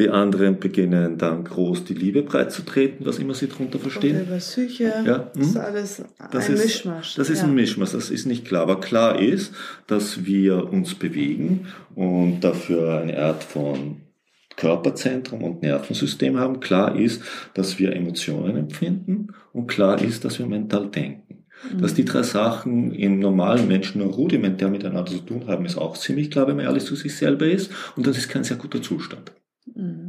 Die 0.00 0.08
anderen 0.08 0.58
beginnen 0.58 1.18
dann 1.18 1.44
groß 1.44 1.84
die 1.84 1.92
Liebe 1.92 2.22
breitzutreten, 2.22 3.04
was 3.04 3.18
immer 3.18 3.34
sie 3.34 3.48
darunter 3.48 3.74
Oder 3.74 3.82
verstehen. 3.90 4.22
über 4.22 4.36
Psyche. 4.36 4.92
Ja, 5.06 5.30
Das 5.34 5.46
ist 5.46 5.54
hm. 5.54 5.60
alles 5.60 6.02
Das 6.32 6.48
ein 6.48 6.54
ist, 6.54 6.64
Mischmasch. 6.64 7.14
Das 7.16 7.28
ist 7.28 7.38
ja. 7.40 7.44
ein 7.44 7.54
Mischmasch, 7.54 7.92
das 7.92 8.10
ist 8.10 8.24
nicht 8.24 8.46
klar. 8.46 8.62
Aber 8.62 8.80
klar 8.80 9.20
ist, 9.20 9.52
dass 9.86 10.24
wir 10.24 10.72
uns 10.72 10.94
bewegen 10.94 11.66
und 11.94 12.40
dafür 12.40 13.00
eine 13.00 13.18
Art 13.18 13.44
von 13.44 14.00
Körperzentrum 14.56 15.42
und 15.42 15.60
Nervensystem 15.60 16.38
haben. 16.38 16.60
Klar 16.60 16.96
ist, 16.96 17.22
dass 17.52 17.78
wir 17.78 17.94
Emotionen 17.94 18.56
empfinden 18.56 19.28
und 19.52 19.66
klar 19.66 20.00
ist, 20.00 20.24
dass 20.24 20.38
wir 20.38 20.46
mental 20.46 20.90
denken. 20.90 21.44
Dass 21.78 21.92
die 21.92 22.06
drei 22.06 22.22
Sachen 22.22 22.94
im 22.94 23.18
normalen 23.18 23.68
Menschen 23.68 24.00
nur 24.00 24.10
rudimentär 24.14 24.70
miteinander 24.70 25.10
zu 25.12 25.18
tun 25.18 25.46
haben, 25.46 25.66
ist 25.66 25.76
auch 25.76 25.94
ziemlich 25.98 26.30
klar, 26.30 26.48
wenn 26.48 26.56
man 26.56 26.64
ehrlich 26.64 26.86
zu 26.86 26.96
sich 26.96 27.14
selber 27.14 27.44
ist. 27.46 27.70
Und 27.96 28.06
das 28.06 28.16
ist 28.16 28.30
kein 28.30 28.44
sehr 28.44 28.56
guter 28.56 28.80
Zustand. 28.80 29.32
Mhm. 29.74 30.08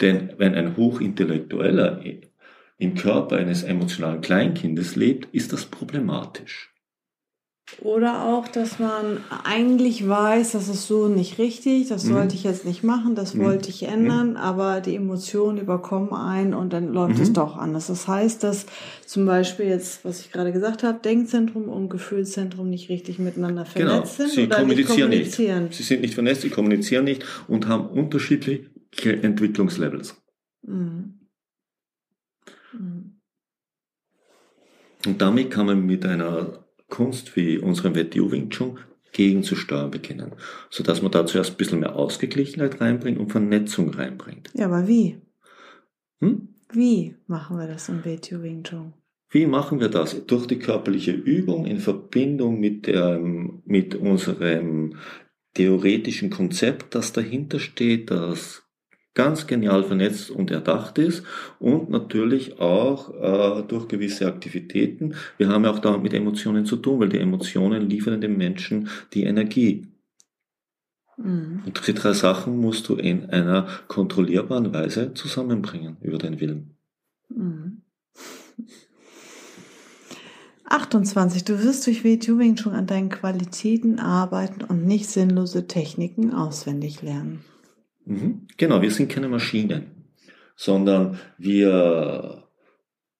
Denn 0.00 0.30
wenn 0.38 0.54
ein 0.54 0.76
Hochintellektueller 0.76 2.02
im 2.78 2.94
Körper 2.94 3.36
eines 3.36 3.62
emotionalen 3.62 4.20
Kleinkindes 4.20 4.96
lebt, 4.96 5.28
ist 5.34 5.52
das 5.52 5.66
problematisch. 5.66 6.70
Oder 7.82 8.24
auch, 8.24 8.48
dass 8.48 8.78
man 8.80 9.18
eigentlich 9.44 10.06
weiß, 10.06 10.52
das 10.52 10.68
ist 10.68 10.86
so 10.88 11.06
nicht 11.08 11.38
richtig, 11.38 11.88
das 11.88 12.04
Mhm. 12.04 12.08
sollte 12.08 12.34
ich 12.34 12.42
jetzt 12.42 12.64
nicht 12.66 12.82
machen, 12.82 13.14
das 13.14 13.34
Mhm. 13.34 13.44
wollte 13.44 13.70
ich 13.70 13.84
ändern, 13.84 14.36
aber 14.36 14.80
die 14.80 14.96
Emotionen 14.96 15.58
überkommen 15.58 16.12
ein 16.12 16.52
und 16.52 16.72
dann 16.72 16.92
läuft 16.92 17.16
Mhm. 17.16 17.22
es 17.22 17.32
doch 17.32 17.56
anders. 17.56 17.86
Das 17.86 18.08
heißt, 18.08 18.42
dass 18.42 18.66
zum 19.06 19.24
Beispiel 19.24 19.66
jetzt, 19.66 20.04
was 20.04 20.20
ich 20.20 20.32
gerade 20.32 20.52
gesagt 20.52 20.82
habe, 20.82 20.98
Denkzentrum 20.98 21.68
und 21.68 21.88
Gefühlszentrum 21.90 22.68
nicht 22.68 22.90
richtig 22.90 23.18
miteinander 23.20 23.64
Genau, 23.74 23.90
vernetzt 24.04 24.16
sind 24.16 24.30
sie 24.30 24.48
kommunizieren 24.48 25.10
nicht 25.10 25.18
nicht. 25.20 25.36
kommunizieren. 25.36 25.68
Sie 25.70 25.82
sind 25.84 26.00
nicht 26.00 26.14
vernetzt, 26.14 26.42
sie 26.42 26.50
kommunizieren 26.50 27.04
nicht 27.04 27.24
und 27.46 27.68
haben 27.68 27.86
unterschiedliche 27.86 28.66
Entwicklungslevels. 29.02 30.20
Mhm. 30.62 31.20
Mhm. 32.72 33.20
Und 35.06 35.20
damit 35.20 35.50
kann 35.50 35.66
man 35.66 35.86
mit 35.86 36.04
einer 36.04 36.64
Kunst 36.88 37.36
wie 37.36 37.58
unserem 37.58 37.94
WTU 37.94 38.30
Wing 38.30 38.50
Chun 38.50 38.78
gegenzusteuern 39.12 39.90
beginnen, 39.90 40.32
sodass 40.68 41.02
man 41.02 41.10
da 41.10 41.26
zuerst 41.26 41.52
ein 41.52 41.56
bisschen 41.56 41.80
mehr 41.80 41.96
Ausgeglichenheit 41.96 42.80
reinbringt 42.80 43.18
und 43.18 43.32
Vernetzung 43.32 43.90
reinbringt. 43.90 44.50
Ja, 44.54 44.66
aber 44.66 44.86
wie? 44.86 45.20
Hm? 46.20 46.48
Wie 46.72 47.16
machen 47.26 47.58
wir 47.58 47.66
das 47.66 47.88
im 47.88 48.04
WTO 48.04 48.42
Wing 48.42 48.62
Chun? 48.62 48.92
Wie 49.30 49.46
machen 49.46 49.80
wir 49.80 49.88
das? 49.88 50.26
Durch 50.26 50.46
die 50.46 50.58
körperliche 50.58 51.12
Übung 51.12 51.64
in 51.64 51.78
Verbindung 51.78 52.58
mit, 52.60 52.86
der, 52.86 53.18
mit 53.18 53.94
unserem 53.94 54.96
theoretischen 55.54 56.30
Konzept, 56.30 56.94
das 56.94 57.12
dahinter 57.12 57.58
steht, 57.60 58.10
das 58.10 58.64
ganz 59.20 59.46
genial 59.46 59.84
vernetzt 59.84 60.30
und 60.30 60.50
erdacht 60.50 60.96
ist 60.96 61.24
und 61.58 61.90
natürlich 61.90 62.58
auch 62.58 63.12
äh, 63.20 63.62
durch 63.68 63.86
gewisse 63.86 64.26
Aktivitäten. 64.26 65.14
Wir 65.36 65.48
haben 65.48 65.64
ja 65.64 65.72
auch 65.72 65.78
da 65.78 65.98
mit 65.98 66.14
Emotionen 66.14 66.64
zu 66.64 66.76
tun, 66.76 67.00
weil 67.00 67.10
die 67.10 67.18
Emotionen 67.18 67.90
liefern 67.90 68.22
dem 68.22 68.38
Menschen 68.38 68.88
die 69.12 69.24
Energie. 69.24 69.86
Mhm. 71.18 71.64
Und 71.66 71.86
die 71.86 71.92
drei 71.92 72.14
Sachen 72.14 72.56
musst 72.56 72.88
du 72.88 72.94
in 72.94 73.28
einer 73.28 73.66
kontrollierbaren 73.88 74.72
Weise 74.72 75.12
zusammenbringen 75.12 75.98
über 76.00 76.16
deinen 76.16 76.40
Willen. 76.40 76.78
Mhm. 77.28 77.82
28. 80.64 81.44
Du 81.44 81.62
wirst 81.62 81.86
durch 81.86 82.04
WTUing 82.04 82.56
schon 82.56 82.72
an 82.72 82.86
deinen 82.86 83.10
Qualitäten 83.10 83.98
arbeiten 83.98 84.64
und 84.64 84.86
nicht 84.86 85.10
sinnlose 85.10 85.66
Techniken 85.66 86.32
auswendig 86.32 87.02
lernen. 87.02 87.44
Mhm. 88.04 88.46
Genau, 88.56 88.82
wir 88.82 88.90
sind 88.90 89.10
keine 89.10 89.28
Maschinen, 89.28 90.06
sondern 90.56 91.18
wir 91.38 92.48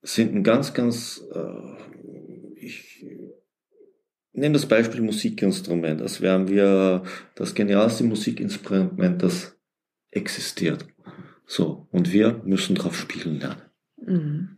sind 0.02 0.34
ein 0.34 0.42
ganz, 0.42 0.72
ganz, 0.72 1.22
äh, 1.32 2.56
ich 2.56 3.04
nehme 4.32 4.54
das 4.54 4.66
Beispiel 4.66 5.00
Musikinstrument, 5.00 6.00
als 6.02 6.20
wären 6.20 6.48
wir 6.48 7.02
das 7.34 7.54
genialste 7.54 8.04
Musikinstrument, 8.04 9.22
das 9.22 9.56
existiert. 10.10 10.86
So, 11.46 11.88
und 11.90 12.12
wir 12.12 12.40
müssen 12.44 12.76
drauf 12.76 12.96
spielen 12.96 13.40
lernen. 13.40 13.62
Mhm. 13.96 14.56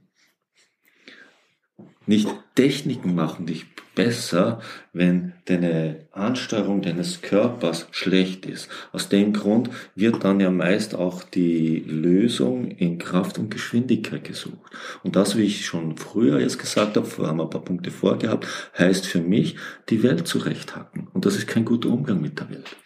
Nicht 2.07 2.29
Techniken 2.55 3.15
machen 3.15 3.47
dich 3.47 3.67
besser, 3.95 4.61
wenn 4.93 5.33
deine 5.45 6.07
Ansteuerung 6.13 6.83
deines 6.83 7.21
Körpers 7.21 7.87
schlecht 7.91 8.47
ist. 8.47 8.69
Aus 8.93 9.09
dem 9.09 9.33
Grund 9.33 9.71
wird 9.95 10.25
dann 10.25 10.41
ja 10.41 10.51
meist 10.51 10.95
auch 10.95 11.23
die 11.23 11.81
Lösung 11.81 12.71
in 12.71 12.99
Kraft 12.99 13.39
und 13.39 13.51
Geschwindigkeit 13.51 14.25
gesucht. 14.25 14.73
Und 15.03 15.17
das, 15.17 15.37
wie 15.37 15.43
ich 15.43 15.67
schon 15.67 15.97
früher 15.97 16.41
jetzt 16.41 16.59
gesagt 16.59 16.97
habe, 16.97 17.09
haben 17.27 17.39
wir 17.39 17.45
ein 17.45 17.51
paar 17.51 17.65
Punkte 17.65 17.91
vorgehabt, 17.91 18.47
heißt 18.79 19.07
für 19.07 19.21
mich, 19.21 19.57
die 19.89 20.03
Welt 20.03 20.27
zurechthacken. 20.27 21.09
Und 21.13 21.27
das 21.27 21.37
ist 21.37 21.47
kein 21.47 21.65
guter 21.65 21.91
Umgang 21.91 22.21
mit 22.21 22.39
der 22.39 22.51
Welt. 22.51 22.77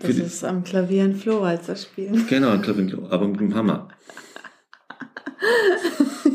Das 0.00 0.16
ist 0.16 0.44
am 0.44 0.62
Klavier 0.62 1.04
ein 1.04 1.16
Flohwalzer 1.16 1.74
spielen. 1.74 2.24
Genau, 2.28 2.50
ein 2.50 2.62
Klavier, 2.62 2.98
aber 3.10 3.26
mit 3.26 3.40
dem 3.40 3.54
Hammer. 3.54 3.88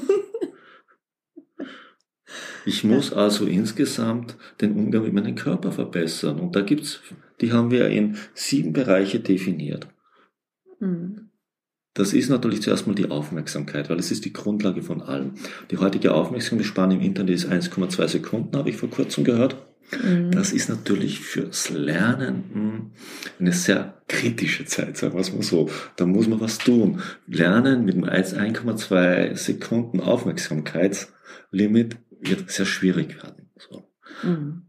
Ich 2.66 2.84
muss 2.84 3.12
also 3.12 3.46
insgesamt 3.46 4.38
den 4.62 4.74
Umgang 4.74 5.04
mit 5.04 5.14
meinem 5.14 5.36
Körper 5.36 5.72
verbessern. 5.72 6.40
Und 6.40 6.56
da 6.56 6.62
gibt's, 6.62 7.02
die 7.42 7.52
haben 7.52 7.72
wir 7.72 7.88
in 7.90 8.18
sieben 8.34 8.74
Bereiche 8.74 9.20
definiert. 9.20 9.88
Mhm. 10.80 11.30
Das 11.94 12.14
ist 12.14 12.30
natürlich 12.30 12.62
zuerst 12.64 12.88
mal 12.88 12.96
die 12.96 13.12
Aufmerksamkeit, 13.12 13.90
weil 13.90 14.00
es 14.00 14.12
ist 14.12 14.26
die 14.26 14.34
Grundlage 14.34 14.82
von 14.82 15.02
allem. 15.02 15.34
Die 15.70 15.78
heutige 15.78 16.14
Aufmerksamkeitsspanne 16.14 16.96
im 16.96 17.02
Internet 17.02 17.36
ist 17.36 17.52
1,2 17.52 18.08
Sekunden, 18.08 18.58
habe 18.58 18.70
ich 18.70 18.78
vor 18.78 18.90
kurzem 18.90 19.24
gehört. 19.24 19.58
Mhm. 20.04 20.32
Das 20.32 20.54
ist 20.54 20.70
natürlich 20.70 21.20
fürs 21.20 21.70
Lernen 21.70 22.44
hm, 22.52 22.92
eine 23.40 23.52
sehr 23.52 24.02
kritische 24.08 24.66
Zeit, 24.66 24.98
sagen 24.98 25.14
wir 25.14 25.22
es 25.22 25.34
mal 25.34 25.44
so. 25.44 25.70
Da 25.96 26.08
muss 26.08 26.28
man 26.28 26.40
was 26.40 26.58
tun. 26.58 27.02
Lernen 27.28 27.86
mit 27.86 27.96
einem 27.96 28.06
1,2 28.06 29.36
Sekunden 29.36 30.00
Aufmerksamkeitslimit 30.00 31.98
wird 32.30 32.50
sehr 32.52 32.66
schwierig 32.66 33.22
werden. 33.24 33.50
So. 33.58 33.90
Mhm. 34.24 34.64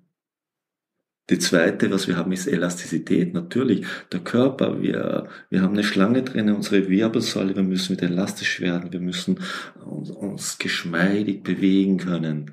Die 1.30 1.38
zweite, 1.38 1.90
was 1.90 2.06
wir 2.06 2.18
haben, 2.18 2.32
ist 2.32 2.46
Elastizität. 2.46 3.32
Natürlich, 3.32 3.86
der 4.12 4.20
Körper, 4.20 4.82
wir, 4.82 5.26
wir 5.48 5.62
haben 5.62 5.72
eine 5.72 5.82
Schlange 5.82 6.22
drin, 6.22 6.50
unsere 6.50 6.90
Wirbelsäule, 6.90 7.56
wir 7.56 7.62
müssen 7.62 7.96
wieder 7.96 8.08
elastisch 8.08 8.60
werden, 8.60 8.92
wir 8.92 9.00
müssen 9.00 9.40
uns, 9.86 10.10
uns 10.10 10.58
geschmeidig 10.58 11.42
bewegen 11.42 11.96
können 11.96 12.52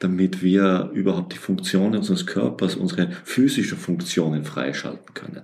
damit 0.00 0.42
wir 0.42 0.90
überhaupt 0.94 1.34
die 1.34 1.38
Funktionen 1.38 1.94
unseres 1.94 2.26
Körpers, 2.26 2.74
unsere 2.74 3.10
physischen 3.24 3.76
Funktionen 3.76 4.44
freischalten 4.44 5.12
können. 5.12 5.42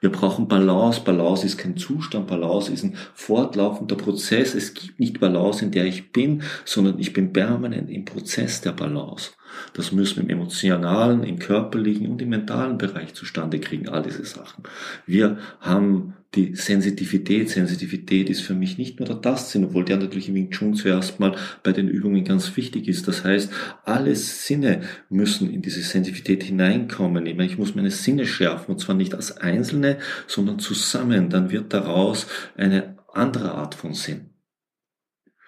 Wir 0.00 0.10
brauchen 0.10 0.48
Balance. 0.48 1.02
Balance 1.04 1.44
ist 1.44 1.58
kein 1.58 1.76
Zustand, 1.76 2.26
Balance 2.26 2.72
ist 2.72 2.84
ein 2.84 2.96
fortlaufender 3.14 3.96
Prozess. 3.96 4.54
Es 4.54 4.72
gibt 4.72 4.98
nicht 4.98 5.20
Balance, 5.20 5.62
in 5.62 5.72
der 5.72 5.84
ich 5.84 6.10
bin, 6.10 6.42
sondern 6.64 6.98
ich 6.98 7.12
bin 7.12 7.34
permanent 7.34 7.90
im 7.90 8.06
Prozess 8.06 8.62
der 8.62 8.72
Balance. 8.72 9.32
Das 9.74 9.92
müssen 9.92 10.16
wir 10.16 10.22
im 10.24 10.30
emotionalen, 10.30 11.22
im 11.22 11.38
körperlichen 11.38 12.08
und 12.08 12.22
im 12.22 12.30
mentalen 12.30 12.78
Bereich 12.78 13.12
zustande 13.12 13.60
kriegen, 13.60 13.90
all 13.90 14.02
diese 14.02 14.24
Sachen. 14.24 14.64
Wir 15.04 15.38
haben 15.60 16.14
die 16.34 16.54
Sensitivität. 16.54 17.48
Sensitivität 17.48 18.28
ist 18.28 18.42
für 18.42 18.54
mich 18.54 18.76
nicht 18.76 18.98
nur 18.98 19.08
der 19.08 19.22
Tastsinn, 19.22 19.64
obwohl 19.64 19.84
der 19.84 19.96
natürlich 19.96 20.28
im 20.28 20.34
Wing 20.34 20.50
Chun 20.50 20.74
zuerst 20.74 21.20
mal 21.20 21.36
bei 21.62 21.72
den 21.72 21.88
Übungen 21.88 22.24
ganz 22.24 22.56
wichtig 22.56 22.86
ist. 22.86 23.08
Das 23.08 23.24
heißt, 23.24 23.50
alle 23.84 24.14
Sinne 24.14 24.82
müssen 25.08 25.50
in 25.50 25.62
diese 25.62 25.80
Sensitivität 25.80 26.42
hineinkommen. 26.42 27.24
Ich, 27.26 27.36
meine, 27.36 27.50
ich 27.50 27.58
muss 27.58 27.74
meine 27.74 27.90
Sinne 27.90 28.26
schärfen 28.26 28.72
und 28.72 28.78
zwar 28.78 28.94
nicht 28.94 29.14
als 29.14 29.38
einzelne, 29.38 29.98
sondern 30.26 30.58
zusammen. 30.58 31.30
Dann 31.30 31.50
wird 31.50 31.72
daraus 31.72 32.26
eine 32.56 32.98
andere 33.12 33.52
Art 33.52 33.74
von 33.74 33.94
Sinn. 33.94 34.30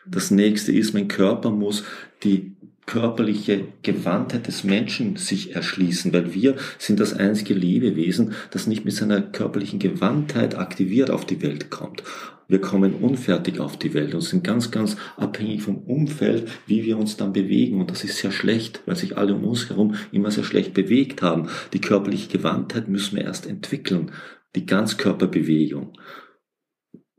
Das 0.06 0.30
nächste 0.30 0.72
ist, 0.72 0.94
mein 0.94 1.08
Körper 1.08 1.50
muss 1.50 1.84
die 2.24 2.56
körperliche 2.90 3.68
Gewandtheit 3.82 4.48
des 4.48 4.64
Menschen 4.64 5.14
sich 5.14 5.54
erschließen, 5.54 6.12
weil 6.12 6.34
wir 6.34 6.56
sind 6.76 6.98
das 6.98 7.14
einzige 7.14 7.54
Lebewesen, 7.54 8.32
das 8.50 8.66
nicht 8.66 8.84
mit 8.84 8.94
seiner 8.94 9.22
körperlichen 9.22 9.78
Gewandtheit 9.78 10.56
aktiviert 10.56 11.08
auf 11.08 11.24
die 11.24 11.40
Welt 11.40 11.70
kommt. 11.70 12.02
Wir 12.48 12.60
kommen 12.60 12.94
unfertig 12.94 13.60
auf 13.60 13.78
die 13.78 13.94
Welt 13.94 14.12
und 14.12 14.22
sind 14.22 14.42
ganz, 14.42 14.72
ganz 14.72 14.96
abhängig 15.16 15.62
vom 15.62 15.78
Umfeld, 15.84 16.48
wie 16.66 16.84
wir 16.84 16.98
uns 16.98 17.16
dann 17.16 17.32
bewegen. 17.32 17.80
Und 17.80 17.92
das 17.92 18.02
ist 18.02 18.16
sehr 18.16 18.32
schlecht, 18.32 18.82
weil 18.86 18.96
sich 18.96 19.16
alle 19.16 19.34
um 19.36 19.44
uns 19.44 19.68
herum 19.68 19.94
immer 20.10 20.32
sehr 20.32 20.42
schlecht 20.42 20.74
bewegt 20.74 21.22
haben. 21.22 21.48
Die 21.72 21.80
körperliche 21.80 22.28
Gewandtheit 22.28 22.88
müssen 22.88 23.16
wir 23.16 23.24
erst 23.24 23.46
entwickeln. 23.46 24.10
Die 24.56 24.66
Ganzkörperbewegung. 24.66 25.92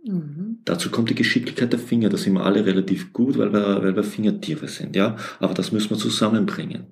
Mhm. 0.04 0.60
Dazu 0.66 0.90
kommt 0.90 1.10
die 1.10 1.16
Geschicklichkeit 1.16 1.72
der 1.72 1.80
Finger. 1.80 2.10
Da 2.10 2.18
sind 2.18 2.34
wir 2.34 2.46
alle 2.46 2.66
relativ 2.66 3.14
gut, 3.14 3.38
weil 3.38 3.54
wir, 3.54 3.84
weil 3.84 3.96
wir 3.96 4.04
Fingertiere 4.04 4.68
sind, 4.68 4.96
ja. 4.96 5.16
Aber 5.40 5.54
das 5.54 5.72
müssen 5.72 5.92
wir 5.92 5.98
zusammenbringen. 5.98 6.88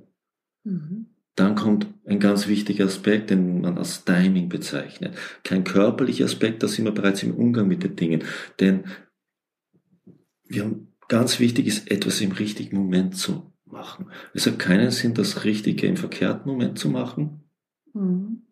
Mhm. 0.63 1.07
Dann 1.35 1.55
kommt 1.55 1.87
ein 2.05 2.19
ganz 2.19 2.47
wichtiger 2.47 2.85
Aspekt, 2.85 3.29
den 3.29 3.61
man 3.61 3.77
als 3.77 4.03
Timing 4.03 4.49
bezeichnet. 4.49 5.15
Kein 5.43 5.63
körperlicher 5.63 6.25
Aspekt, 6.25 6.61
da 6.63 6.67
sind 6.67 6.85
wir 6.85 6.91
bereits 6.91 7.23
im 7.23 7.33
Umgang 7.33 7.67
mit 7.67 7.83
den 7.83 7.95
Dingen. 7.95 8.23
Denn 8.59 8.83
wir 10.43 10.63
haben, 10.63 10.87
ganz 11.07 11.39
wichtig 11.39 11.65
ist, 11.65 11.89
etwas 11.89 12.21
im 12.21 12.33
richtigen 12.33 12.77
Moment 12.77 13.15
zu 13.15 13.53
machen. 13.65 14.07
Es 14.33 14.45
hat 14.45 14.59
keinen 14.59 14.91
Sinn, 14.91 15.13
das 15.13 15.43
Richtige 15.43 15.87
im 15.87 15.97
verkehrten 15.97 16.51
Moment 16.51 16.77
zu 16.77 16.89
machen. 16.89 17.43
Mhm. 17.93 18.43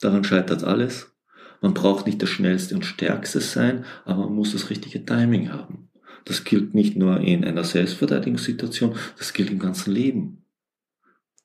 Daran 0.00 0.24
scheitert 0.24 0.64
alles. 0.64 1.15
Man 1.60 1.74
braucht 1.74 2.06
nicht 2.06 2.20
das 2.22 2.28
Schnellste 2.28 2.74
und 2.74 2.84
Stärkste 2.84 3.40
sein, 3.40 3.84
aber 4.04 4.24
man 4.24 4.34
muss 4.34 4.52
das 4.52 4.70
richtige 4.70 5.04
Timing 5.04 5.52
haben. 5.52 5.88
Das 6.24 6.44
gilt 6.44 6.74
nicht 6.74 6.96
nur 6.96 7.20
in 7.20 7.44
einer 7.44 7.64
Selbstverteidigungssituation, 7.64 8.96
das 9.16 9.32
gilt 9.32 9.50
im 9.50 9.58
ganzen 9.58 9.92
Leben. 9.92 10.44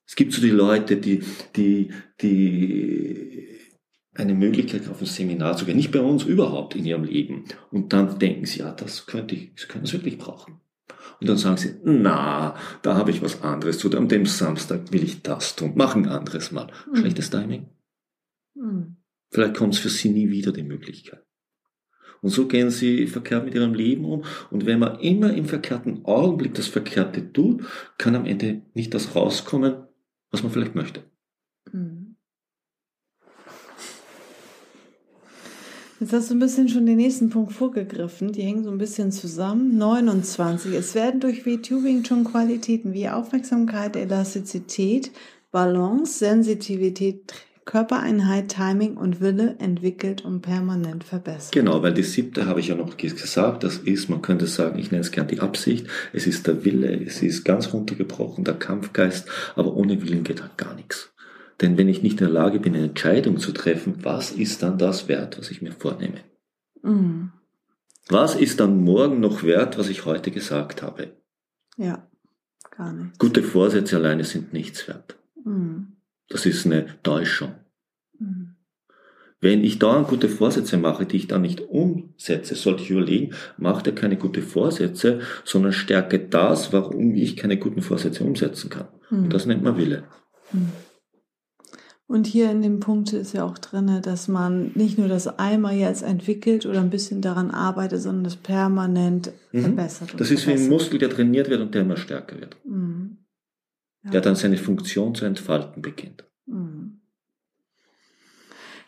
Es 0.07 0.15
gibt 0.15 0.33
so 0.33 0.41
die 0.41 0.49
Leute, 0.49 0.97
die, 0.97 1.23
die, 1.55 1.91
die 2.21 3.47
eine 4.13 4.33
Möglichkeit 4.33 4.89
auf 4.89 4.99
ein 4.99 5.05
Seminar 5.05 5.55
zu 5.55 5.65
gehen, 5.65 5.77
nicht 5.77 5.91
bei 5.91 6.01
uns 6.01 6.23
überhaupt 6.23 6.75
in 6.75 6.85
ihrem 6.85 7.03
Leben. 7.03 7.45
Und 7.71 7.93
dann 7.93 8.19
denken 8.19 8.45
sie, 8.45 8.59
ja, 8.59 8.71
das 8.71 9.05
könnte 9.05 9.35
ich, 9.35 9.53
das 9.55 9.67
können 9.67 9.85
sie 9.85 9.93
wirklich 9.93 10.17
brauchen. 10.17 10.59
Und 11.21 11.29
dann 11.29 11.37
sagen 11.37 11.57
sie, 11.57 11.75
na, 11.83 12.55
da 12.81 12.95
habe 12.95 13.11
ich 13.11 13.21
was 13.21 13.41
anderes 13.43 13.77
zu 13.77 13.89
tun. 13.89 13.99
An 13.99 14.09
dem 14.09 14.25
Samstag 14.25 14.91
will 14.91 15.03
ich 15.03 15.21
das 15.21 15.55
tun. 15.55 15.73
Mach 15.75 15.95
ein 15.95 16.07
anderes 16.07 16.51
Mal. 16.51 16.67
Mhm. 16.89 16.95
Schlechtes 16.95 17.29
Timing. 17.29 17.69
Mhm. 18.55 18.97
Vielleicht 19.31 19.55
kommt 19.55 19.73
es 19.73 19.79
für 19.79 19.89
sie 19.89 20.09
nie 20.09 20.29
wieder 20.29 20.51
die 20.51 20.63
Möglichkeit. 20.63 21.25
Und 22.21 22.29
so 22.29 22.47
gehen 22.47 22.69
sie 22.69 23.07
verkehrt 23.07 23.45
mit 23.45 23.55
ihrem 23.55 23.73
Leben 23.73 24.05
um. 24.05 24.23
Und 24.51 24.65
wenn 24.65 24.79
man 24.79 24.99
immer 24.99 25.33
im 25.33 25.45
verkehrten 25.45 26.05
Augenblick 26.05 26.53
das 26.53 26.67
Verkehrte 26.67 27.33
tut, 27.33 27.65
kann 27.97 28.15
am 28.15 28.25
Ende 28.25 28.61
nicht 28.73 28.93
das 28.93 29.15
rauskommen, 29.15 29.87
was 30.29 30.43
man 30.43 30.51
vielleicht 30.51 30.75
möchte. 30.75 31.03
Mhm. 31.71 32.01
Jetzt 35.99 36.13
hast 36.13 36.31
du 36.31 36.35
ein 36.35 36.39
bisschen 36.39 36.67
schon 36.67 36.87
den 36.87 36.97
nächsten 36.97 37.29
Punkt 37.29 37.53
vorgegriffen. 37.53 38.31
Die 38.31 38.41
hängen 38.41 38.63
so 38.63 38.71
ein 38.71 38.79
bisschen 38.79 39.11
zusammen. 39.11 39.77
29. 39.77 40.73
Es 40.73 40.95
werden 40.95 41.19
durch 41.19 41.43
V-Tubing 41.43 42.03
schon 42.05 42.23
Qualitäten 42.23 42.93
wie 42.93 43.07
Aufmerksamkeit, 43.07 43.95
Elastizität, 43.95 45.11
Balance, 45.51 46.17
Sensitivität, 46.17 47.33
Körpereinheit, 47.65 48.49
Timing 48.49 48.97
und 48.97 49.21
Wille 49.21 49.55
entwickelt 49.59 50.25
und 50.25 50.41
permanent 50.41 51.03
verbessert. 51.03 51.51
Genau, 51.51 51.83
weil 51.83 51.93
die 51.93 52.03
siebte 52.03 52.47
habe 52.47 52.59
ich 52.59 52.69
ja 52.69 52.75
noch 52.75 52.97
gesagt, 52.97 53.63
das 53.63 53.77
ist, 53.77 54.09
man 54.09 54.21
könnte 54.21 54.47
sagen, 54.47 54.79
ich 54.79 54.91
nenne 54.91 55.01
es 55.01 55.11
gern 55.11 55.27
die 55.27 55.39
Absicht, 55.39 55.87
es 56.11 56.25
ist 56.25 56.47
der 56.47 56.65
Wille, 56.65 57.03
es 57.05 57.21
ist 57.21 57.43
ganz 57.43 57.71
runtergebrochen, 57.71 58.43
der 58.43 58.55
Kampfgeist, 58.55 59.29
aber 59.55 59.75
ohne 59.75 60.01
Willen 60.01 60.23
geht 60.23 60.41
halt 60.41 60.57
gar 60.57 60.73
nichts. 60.73 61.13
Denn 61.61 61.77
wenn 61.77 61.87
ich 61.87 62.01
nicht 62.01 62.19
in 62.19 62.25
der 62.25 62.33
Lage 62.33 62.59
bin, 62.59 62.75
eine 62.75 62.85
Entscheidung 62.85 63.37
zu 63.37 63.51
treffen, 63.51 63.99
was 64.01 64.31
ist 64.31 64.63
dann 64.63 64.79
das 64.79 65.07
wert, 65.07 65.37
was 65.37 65.51
ich 65.51 65.61
mir 65.61 65.71
vornehme? 65.71 66.21
Mhm. 66.81 67.31
Was 68.09 68.35
ist 68.35 68.59
dann 68.59 68.83
morgen 68.83 69.19
noch 69.19 69.43
wert, 69.43 69.77
was 69.77 69.87
ich 69.87 70.05
heute 70.05 70.31
gesagt 70.31 70.81
habe? 70.81 71.11
Ja, 71.77 72.07
gar 72.75 72.91
nicht. 72.91 73.19
Gute 73.19 73.43
Vorsätze 73.43 73.97
alleine 73.97 74.23
sind 74.23 74.51
nichts 74.51 74.87
wert. 74.87 75.17
Mhm. 75.45 75.97
Das 76.31 76.45
ist 76.45 76.65
eine 76.65 76.85
Täuschung. 77.03 77.55
Mhm. 78.19 78.55
Wenn 79.43 79.63
ich 79.63 79.79
dauernd 79.79 80.07
gute 80.07 80.29
Vorsätze 80.29 80.77
mache, 80.77 81.05
die 81.05 81.17
ich 81.17 81.27
dann 81.27 81.41
nicht 81.41 81.61
umsetze, 81.61 82.53
sollte 82.53 82.83
ich 82.83 82.91
überlegen, 82.91 83.33
mache 83.57 83.87
er 83.87 83.95
keine 83.95 84.15
gute 84.15 84.43
Vorsätze, 84.43 85.21
sondern 85.43 85.73
stärke 85.73 86.19
das, 86.19 86.71
warum 86.73 87.15
ich 87.15 87.35
keine 87.37 87.57
guten 87.57 87.81
Vorsätze 87.81 88.23
umsetzen 88.23 88.69
kann. 88.69 88.87
Mhm. 89.09 89.23
Und 89.23 89.33
das 89.33 89.47
nennt 89.47 89.63
man 89.63 89.77
Wille. 89.77 90.03
Mhm. 90.51 90.69
Und 92.05 92.27
hier 92.27 92.51
in 92.51 92.61
dem 92.61 92.81
Punkt 92.81 93.13
ist 93.13 93.33
ja 93.33 93.45
auch 93.45 93.57
drin, 93.57 94.01
dass 94.03 94.27
man 94.27 94.71
nicht 94.75 94.97
nur 94.97 95.07
das 95.07 95.39
einmal 95.39 95.75
jetzt 95.75 96.03
entwickelt 96.03 96.65
oder 96.65 96.81
ein 96.81 96.89
bisschen 96.89 97.21
daran 97.21 97.51
arbeitet, 97.51 98.01
sondern 98.01 98.25
das 98.25 98.35
permanent 98.35 99.31
Mhm. 99.53 99.61
verbessert. 99.61 100.13
Das 100.17 100.29
ist 100.29 100.45
wie 100.45 100.51
ein 100.51 100.57
verbessert. 100.57 100.71
Muskel, 100.71 100.99
der 100.99 101.09
trainiert 101.09 101.49
wird 101.49 101.61
und 101.61 101.73
der 101.73 101.81
immer 101.83 101.95
stärker 101.97 102.37
wird. 102.39 102.57
Mhm. 102.65 103.17
Ja. 104.03 104.11
Der 104.11 104.21
dann 104.21 104.35
seine 104.35 104.57
Funktion 104.57 105.13
zu 105.13 105.25
entfalten 105.25 105.81
beginnt. 105.81 106.23
Mhm. 106.45 107.01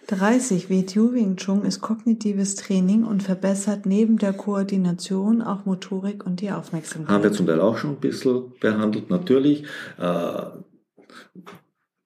30. 0.07 0.69
WTU 0.69 1.13
Wing 1.13 1.37
Chun 1.37 1.63
ist 1.63 1.79
kognitives 1.79 2.55
Training 2.55 3.03
und 3.03 3.23
verbessert 3.23 3.85
neben 3.85 4.17
der 4.17 4.33
Koordination 4.33 5.41
auch 5.41 5.65
Motorik 5.65 6.25
und 6.25 6.41
die 6.41 6.51
Aufmerksamkeit. 6.51 7.09
Haben 7.09 7.23
wir 7.23 7.31
zum 7.31 7.47
Teil 7.47 7.61
auch 7.61 7.77
schon 7.77 7.91
ein 7.91 7.99
bisschen 7.99 8.51
behandelt, 8.59 9.09
natürlich. 9.09 9.63
Äh, 9.97 10.45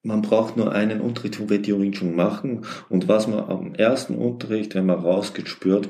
man 0.02 0.22
braucht 0.22 0.56
nur 0.56 0.72
einen 0.72 1.00
Unterricht 1.00 1.36
von 1.36 1.50
WTO 1.50 1.80
Wing 1.80 1.92
Chun 1.92 2.14
machen 2.14 2.64
und 2.88 3.08
was 3.08 3.26
man 3.26 3.40
am 3.40 3.74
ersten 3.74 4.14
Unterricht, 4.14 4.74
wenn 4.74 4.86
man 4.86 5.00
rausgeht, 5.00 5.48
spürt, 5.48 5.88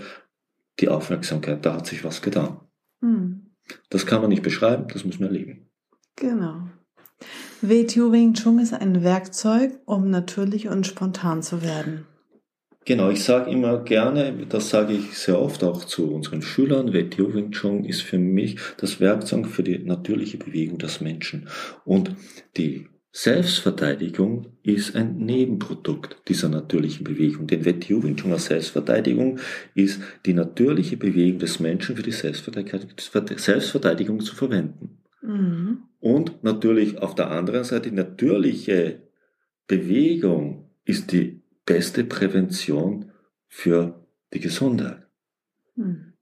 die 0.81 0.89
Aufmerksamkeit, 0.89 1.65
da 1.67 1.75
hat 1.75 1.87
sich 1.87 2.05
was 2.05 2.23
getan. 2.23 2.61
Mhm. 3.01 3.51
Das 3.91 4.07
kann 4.07 4.23
man 4.23 4.31
nicht 4.31 4.43
beschreiben, 4.43 4.87
das 4.93 5.05
muss 5.05 5.21
man 5.21 5.29
erleben. 5.29 5.69
Genau. 6.17 6.69
WTU 7.61 8.13
Wing 8.13 8.35
Chun 8.35 8.59
ist 8.59 8.73
ein 8.73 9.03
Werkzeug, 9.03 9.73
um 9.85 10.11
natürlich 10.11 10.69
und 10.69 10.87
spontan 10.87 11.43
zu 11.43 11.63
werden. 11.63 12.07
Genau, 12.85 13.11
ich 13.11 13.23
sage 13.23 13.51
immer 13.51 13.85
gerne, 13.85 14.47
das 14.49 14.71
sage 14.71 14.95
ich 14.95 15.19
sehr 15.19 15.39
oft 15.39 15.63
auch 15.63 15.85
zu 15.85 16.11
unseren 16.11 16.41
Schülern, 16.41 16.95
WTO 16.95 17.35
Wing 17.35 17.51
Chun 17.51 17.85
ist 17.85 18.01
für 18.01 18.19
mich 18.19 18.57
das 18.79 19.01
Werkzeug 19.01 19.47
für 19.47 19.63
die 19.63 19.79
natürliche 19.79 20.39
Bewegung 20.39 20.79
des 20.79 21.01
Menschen. 21.01 21.49
Und 21.85 22.15
die 22.57 22.87
Selbstverteidigung 23.13 24.47
ist 24.63 24.95
ein 24.95 25.17
Nebenprodukt 25.17 26.17
dieser 26.29 26.49
natürlichen 26.49 27.05
Bewegung. 27.05 27.47
Denn 27.47 27.65
WTO 27.65 28.03
Wing 28.05 28.17
Chun 28.17 28.33
als 28.33 28.47
Selbstverteidigung 28.47 29.39
ist 29.75 30.01
die 30.25 30.35
natürliche 30.35 30.97
Bewegung 30.97 31.41
des 31.41 31.59
Menschen 31.59 31.97
für 31.97 32.03
die 32.03 32.13
Selbstverteidigung, 32.13 32.91
Selbstverteidigung 33.37 34.21
zu 34.21 34.37
verwenden. 34.37 34.99
Mhm. 35.21 35.88
Und 36.01 36.45
natürlich 36.45 36.99
auf 36.99 37.15
der 37.15 37.31
anderen 37.31 37.65
Seite, 37.65 37.93
natürliche 37.93 39.03
Bewegung 39.67 40.71
ist 40.85 41.13
die 41.13 41.43
beste 41.67 42.05
Prävention 42.05 43.11
für 43.47 44.07
die 44.33 44.41
Gesundheit. 44.41 45.07
Hm. 45.75 46.15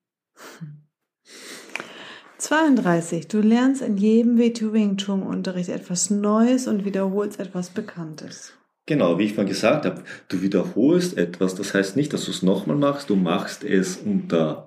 32. 2.38 3.28
Du 3.28 3.40
lernst 3.40 3.82
in 3.82 3.96
jedem 3.96 4.38
WTU 4.38 4.72
Wing 4.72 4.96
Chun 4.96 5.22
Unterricht 5.22 5.68
etwas 5.68 6.10
Neues 6.10 6.68
und 6.68 6.84
wiederholst 6.84 7.40
etwas 7.40 7.70
Bekanntes. 7.70 8.52
Genau, 8.86 9.18
wie 9.18 9.24
ich 9.24 9.34
vorhin 9.34 9.48
gesagt 9.48 9.84
habe, 9.84 10.04
du 10.28 10.42
wiederholst 10.42 11.16
etwas, 11.16 11.56
das 11.56 11.74
heißt 11.74 11.96
nicht, 11.96 12.12
dass 12.12 12.26
du 12.26 12.30
es 12.30 12.42
nochmal 12.42 12.76
machst, 12.76 13.10
du 13.10 13.16
machst 13.16 13.64
es 13.64 13.96
unter 13.96 14.65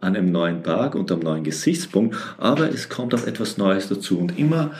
einem 0.00 0.32
neuen 0.32 0.62
Tag, 0.62 0.94
unter 0.94 1.14
einem 1.14 1.24
neuen 1.24 1.44
Gesichtspunkt, 1.44 2.16
aber 2.38 2.68
es 2.68 2.88
kommt 2.88 3.14
auch 3.14 3.26
etwas 3.26 3.58
Neues 3.58 3.88
dazu 3.88 4.18
und 4.18 4.38
immer 4.38 4.72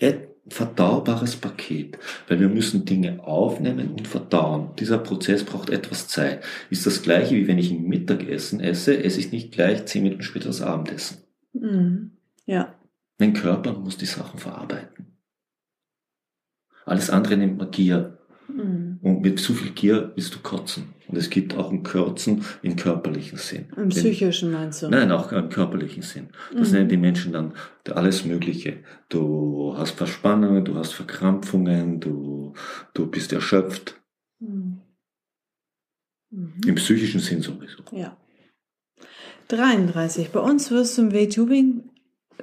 ein 0.00 0.26
verdaubares 0.48 1.36
Paket, 1.36 1.98
weil 2.28 2.40
wir 2.40 2.48
müssen 2.48 2.84
Dinge 2.84 3.24
aufnehmen 3.24 3.92
und 3.92 4.08
verdauen. 4.08 4.70
Dieser 4.78 4.98
Prozess 4.98 5.44
braucht 5.44 5.70
etwas 5.70 6.08
Zeit. 6.08 6.42
Ist 6.70 6.84
das 6.86 7.02
gleiche, 7.02 7.36
wie 7.36 7.46
wenn 7.46 7.58
ich 7.58 7.70
ein 7.70 7.84
Mittagessen 7.84 8.60
esse, 8.60 9.02
esse 9.02 9.20
ich 9.20 9.30
nicht 9.30 9.52
gleich 9.52 9.84
zehn 9.86 10.02
Minuten 10.02 10.22
später 10.22 10.46
das 10.46 10.62
Abendessen. 10.62 11.18
Mhm. 11.52 12.12
Ja. 12.44 12.74
Mein 13.18 13.34
Körper 13.34 13.72
muss 13.72 13.96
die 13.96 14.06
Sachen 14.06 14.40
verarbeiten. 14.40 15.16
Alles 16.84 17.10
andere 17.10 17.36
nennt 17.36 17.58
man 17.58 17.70
Gier. 17.70 18.18
Mhm. 19.00 19.06
Und 19.06 19.22
mit 19.22 19.38
zu 19.38 19.54
viel 19.54 19.70
Gier 19.72 20.12
willst 20.14 20.34
du 20.34 20.38
kotzen. 20.40 20.94
Und 21.08 21.16
es 21.18 21.28
gibt 21.30 21.56
auch 21.56 21.70
ein 21.70 21.82
Kürzen 21.82 22.44
im 22.62 22.76
körperlichen 22.76 23.38
Sinn. 23.38 23.66
Im 23.76 23.90
psychischen 23.90 24.50
meinst 24.50 24.82
du? 24.82 24.88
Nein, 24.88 25.12
auch 25.12 25.30
im 25.32 25.48
körperlichen 25.48 26.02
Sinn. 26.02 26.28
Das 26.54 26.68
Mhm. 26.70 26.74
nennen 26.76 26.88
die 26.88 26.96
Menschen 26.96 27.32
dann 27.32 27.52
alles 27.90 28.24
Mögliche. 28.24 28.78
Du 29.08 29.74
hast 29.76 29.92
Verspannungen, 29.92 30.64
du 30.64 30.74
hast 30.76 30.92
Verkrampfungen, 30.92 32.00
du, 32.00 32.54
du 32.94 33.06
bist 33.06 33.32
erschöpft. 33.32 34.00
Mhm. 34.40 34.80
Im 36.66 36.74
psychischen 36.76 37.20
Sinn 37.20 37.42
sowieso. 37.42 37.82
Ja. 37.92 38.16
33. 39.48 40.30
Bei 40.30 40.40
uns 40.40 40.70
wirst 40.70 40.96
du 40.96 41.02
im 41.02 41.12
WTU 41.12 41.48
Wing, 41.50 41.90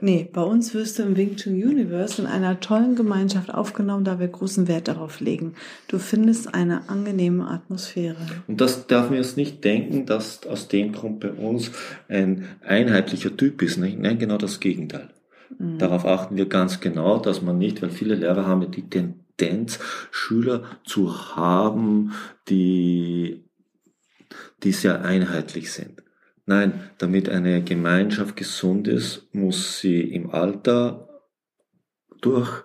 nee, 0.02 0.30
bei 0.32 0.41
uns 0.41 0.73
wirst 0.73 0.99
du 0.99 1.04
im 1.04 1.17
Wing 1.17 1.36
Chun 1.36 1.54
Universe 1.54 2.21
in 2.21 2.28
einer 2.28 2.60
tollen 2.60 2.95
Gemeinschaft 2.95 3.54
aufgenommen, 3.54 4.04
da 4.04 4.19
wir 4.19 4.28
großen 4.28 4.67
Wert 4.67 4.88
darauf 4.88 5.19
legen. 5.19 5.56
Du 5.88 5.99
findest 5.99 6.54
eine 6.54 6.89
angenehme 6.89 7.47
Atmosphäre. 7.47 8.17
Und 8.47 8.62
das 8.62 8.88
darf 8.88 9.10
man 9.10 9.17
jetzt 9.17 9.38
nicht 9.38 9.63
denken, 9.63 10.06
dass 10.06 10.45
aus 10.47 10.67
dem 10.67 10.93
Grund 10.93 11.19
bei 11.19 11.32
uns 11.32 11.71
ein 12.08 12.45
einheitlicher 12.65 13.36
Typ 13.36 13.62
ist. 13.62 13.78
Nein, 13.78 13.97
nein, 13.99 14.19
genau 14.19 14.38
das 14.38 14.60
Gegenteil. 14.60 15.10
Mhm. 15.58 15.78
Darauf 15.78 16.06
achten 16.06 16.38
wir 16.38 16.47
ganz 16.47 16.80
genau, 16.80 17.19
dass 17.19 17.41
man 17.41 17.58
nicht, 17.58 17.82
weil 17.82 17.89
viele 17.89 18.15
Lehrer 18.15 18.45
haben 18.45 18.69
die 18.71 18.89
Tendenz, 18.89 19.80
Schüler 20.12 20.63
zu 20.86 21.36
haben, 21.36 22.13
die, 22.49 23.43
die 24.63 24.71
sehr 24.71 25.04
einheitlich 25.04 25.71
sind. 25.71 26.04
Nein, 26.50 26.90
damit 26.98 27.30
eine 27.30 27.64
Gemeinschaft 27.64 28.36
gesund 28.36 28.88
ist, 28.88 29.28
muss 29.36 29.80
sie 29.82 30.02
im 30.02 30.32
Alter 30.32 31.08
durch, 32.22 32.64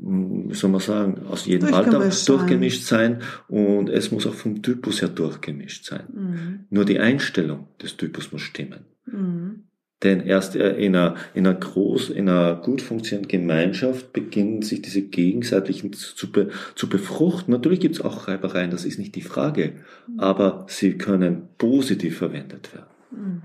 wie 0.00 0.54
soll 0.54 0.70
man 0.70 0.80
sagen, 0.80 1.26
aus 1.26 1.44
jedem 1.44 1.74
Alter 1.74 1.98
Durchgemischt 1.98 2.84
sein. 2.84 3.20
und 3.48 3.90
es 3.90 4.12
muss 4.12 4.26
auch 4.26 4.32
vom 4.32 4.62
Typus 4.62 5.02
her 5.02 5.10
durchgemischt 5.10 5.84
sein. 5.84 6.06
Mhm. 6.10 6.60
Nur 6.70 6.86
die 6.86 6.98
Einstellung 6.98 7.68
des 7.82 7.98
Typus 7.98 8.32
muss 8.32 8.40
stimmen. 8.40 8.86
Mhm. 9.04 9.64
Denn 10.02 10.20
erst 10.20 10.56
in 10.56 10.94
einer, 10.94 11.14
in 11.32 11.46
einer 11.46 11.58
groß, 11.58 12.10
in 12.10 12.28
einer 12.28 12.56
gut 12.56 12.82
funktionierenden 12.82 13.40
Gemeinschaft 13.40 14.12
beginnen 14.12 14.60
sich 14.60 14.82
diese 14.82 15.00
gegenseitigen 15.02 15.92
zu, 15.94 16.14
zu, 16.14 16.30
be, 16.30 16.50
zu 16.74 16.88
befruchten. 16.88 17.52
Natürlich 17.52 17.80
gibt 17.80 17.94
es 17.96 18.00
auch 18.02 18.28
Reibereien, 18.28 18.70
das 18.70 18.84
ist 18.84 18.98
nicht 18.98 19.14
die 19.14 19.22
Frage. 19.22 19.76
Aber 20.18 20.66
sie 20.68 20.98
können 20.98 21.48
positiv 21.56 22.18
verwendet 22.18 22.74
werden. 22.74 22.90
Mhm. 23.10 23.42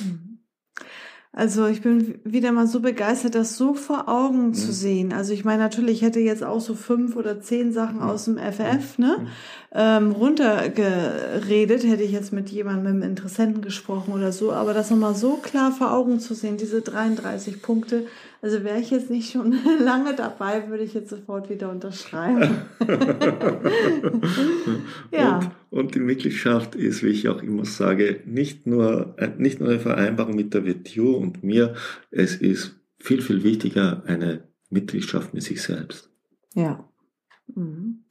Mhm. 0.00 0.38
Also 1.30 1.66
ich 1.66 1.82
bin 1.82 2.20
wieder 2.24 2.52
mal 2.52 2.66
so 2.66 2.80
begeistert, 2.80 3.34
das 3.34 3.56
so 3.56 3.74
vor 3.74 4.08
Augen 4.08 4.54
zu 4.54 4.68
Mhm. 4.68 4.72
sehen. 4.72 5.12
Also 5.12 5.32
ich 5.34 5.44
meine, 5.44 5.62
natürlich 5.62 6.02
hätte 6.02 6.20
jetzt 6.20 6.42
auch 6.42 6.60
so 6.60 6.74
fünf 6.74 7.16
oder 7.16 7.40
zehn 7.40 7.70
Sachen 7.70 8.00
aus 8.00 8.24
dem 8.24 8.38
FF, 8.38 8.98
ne? 8.98 9.28
Ähm, 9.70 10.12
runtergeredet, 10.12 11.84
hätte 11.84 12.02
ich 12.02 12.12
jetzt 12.12 12.32
mit 12.32 12.48
jemandem, 12.48 12.84
mit 12.84 13.02
einem 13.02 13.10
Interessenten 13.10 13.60
gesprochen 13.60 14.14
oder 14.14 14.32
so, 14.32 14.52
aber 14.52 14.72
das 14.72 14.90
nochmal 14.90 15.14
so 15.14 15.36
klar 15.36 15.72
vor 15.72 15.92
Augen 15.92 16.20
zu 16.20 16.34
sehen, 16.34 16.56
diese 16.56 16.80
33 16.80 17.60
Punkte, 17.60 18.06
also 18.40 18.64
wäre 18.64 18.80
ich 18.80 18.90
jetzt 18.90 19.10
nicht 19.10 19.30
schon 19.30 19.58
lange 19.80 20.14
dabei, 20.14 20.68
würde 20.68 20.84
ich 20.84 20.94
jetzt 20.94 21.10
sofort 21.10 21.50
wieder 21.50 21.70
unterschreiben. 21.70 22.62
ja. 25.10 25.40
Und, 25.70 25.78
und 25.78 25.94
die 25.94 26.00
Mitgliedschaft 26.00 26.74
ist, 26.74 27.02
wie 27.02 27.08
ich 27.08 27.28
auch 27.28 27.42
immer 27.42 27.66
sage, 27.66 28.20
nicht 28.24 28.66
nur, 28.66 29.16
äh, 29.18 29.32
nicht 29.36 29.60
nur 29.60 29.68
eine 29.68 29.80
Vereinbarung 29.80 30.34
mit 30.34 30.54
der 30.54 30.64
WTO 30.64 31.16
und 31.16 31.42
mir, 31.42 31.74
es 32.10 32.36
ist 32.36 32.76
viel, 32.98 33.20
viel 33.20 33.42
wichtiger 33.42 34.02
eine 34.06 34.44
Mitgliedschaft 34.70 35.34
mit 35.34 35.42
sich 35.42 35.60
selbst. 35.60 36.10
Ja. 36.54 36.88
Mhm. 37.54 38.04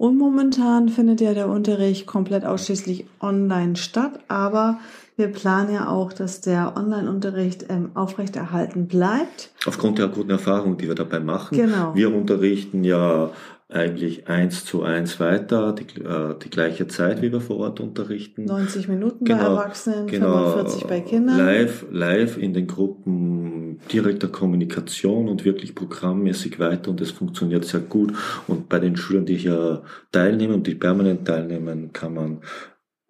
Und 0.00 0.16
momentan 0.16 0.88
findet 0.88 1.20
ja 1.20 1.34
der 1.34 1.50
Unterricht 1.50 2.06
komplett 2.06 2.46
ausschließlich 2.46 3.04
online 3.20 3.76
statt, 3.76 4.12
aber 4.28 4.78
wir 5.18 5.28
planen 5.28 5.74
ja 5.74 5.88
auch, 5.90 6.14
dass 6.14 6.40
der 6.40 6.72
Online-Unterricht 6.74 7.66
ähm, 7.68 7.90
aufrechterhalten 7.92 8.86
bleibt. 8.86 9.50
Aufgrund 9.66 9.98
der 9.98 10.08
guten 10.08 10.30
Erfahrung, 10.30 10.78
die 10.78 10.88
wir 10.88 10.94
dabei 10.94 11.20
machen. 11.20 11.54
Genau. 11.54 11.94
Wir 11.94 12.14
unterrichten 12.14 12.82
ja 12.82 13.28
eigentlich 13.68 14.26
eins 14.26 14.64
zu 14.64 14.82
eins 14.82 15.20
weiter, 15.20 15.74
die, 15.74 16.00
äh, 16.00 16.34
die 16.42 16.48
gleiche 16.48 16.88
Zeit, 16.88 17.20
wie 17.20 17.30
wir 17.30 17.42
vor 17.42 17.58
Ort 17.58 17.80
unterrichten. 17.80 18.46
90 18.46 18.88
Minuten 18.88 19.26
bei 19.26 19.34
Genau, 19.34 19.50
Erwachsenen, 19.50 20.06
Genau, 20.06 20.52
45 20.52 20.86
bei 20.86 21.00
Kindern. 21.00 21.36
Live, 21.36 21.84
live 21.90 22.38
in 22.38 22.54
den 22.54 22.66
Gruppen 22.66 23.59
direkter 23.92 24.28
Kommunikation 24.28 25.28
und 25.28 25.44
wirklich 25.44 25.74
programmmäßig 25.74 26.58
weiter 26.58 26.90
und 26.90 27.00
es 27.00 27.10
funktioniert 27.10 27.64
sehr 27.64 27.80
gut. 27.80 28.12
Und 28.46 28.68
bei 28.68 28.78
den 28.78 28.96
Schülern, 28.96 29.26
die 29.26 29.36
hier 29.36 29.82
teilnehmen 30.12 30.54
und 30.54 30.66
die 30.66 30.74
permanent 30.74 31.26
teilnehmen, 31.26 31.92
kann 31.92 32.14
man 32.14 32.40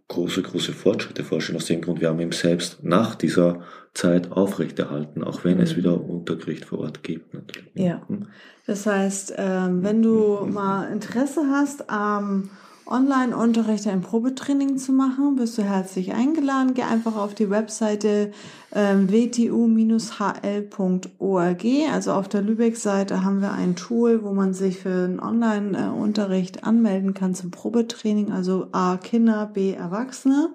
große, 0.08 0.42
große 0.42 0.72
Fortschritte 0.72 1.24
vorstellen. 1.24 1.56
Aus 1.56 1.66
dem 1.66 1.80
Grund, 1.80 2.00
wir 2.00 2.08
haben 2.08 2.20
ihn 2.20 2.32
selbst 2.32 2.82
nach 2.82 3.14
dieser 3.14 3.62
Zeit 3.94 4.32
aufrechterhalten, 4.32 5.24
auch 5.24 5.44
wenn 5.44 5.56
mhm. 5.56 5.62
es 5.62 5.76
wieder 5.76 6.00
Unterricht 6.00 6.64
vor 6.64 6.80
Ort 6.80 7.02
gibt. 7.02 7.32
Natürlich. 7.32 7.70
Ja, 7.74 8.02
hm? 8.08 8.26
das 8.66 8.86
heißt, 8.86 9.34
ähm, 9.36 9.82
wenn 9.82 10.02
du 10.02 10.46
mal 10.46 10.92
Interesse 10.92 11.46
hast, 11.50 11.84
ähm, 11.90 12.50
Online-Unterricht 12.90 13.86
ein 13.86 14.00
Probetraining 14.00 14.76
zu 14.76 14.92
machen, 14.92 15.36
bist 15.36 15.56
du 15.56 15.62
herzlich 15.62 16.12
eingeladen. 16.12 16.74
Geh 16.74 16.82
einfach 16.82 17.16
auf 17.16 17.34
die 17.34 17.48
Webseite 17.48 18.32
ähm, 18.74 19.08
wtu-hl.org. 19.08 20.44
Also 21.92 22.12
auf 22.12 22.28
der 22.28 22.42
Lübeck-Seite 22.42 23.24
haben 23.24 23.40
wir 23.40 23.52
ein 23.52 23.76
Tool, 23.76 24.24
wo 24.24 24.32
man 24.32 24.54
sich 24.54 24.78
für 24.80 25.04
einen 25.04 25.20
Online-Unterricht 25.20 26.64
anmelden 26.64 27.14
kann 27.14 27.34
zum 27.34 27.50
Probetraining. 27.50 28.32
Also 28.32 28.66
A 28.72 28.96
Kinder, 28.96 29.46
B 29.46 29.72
Erwachsene. 29.72 30.50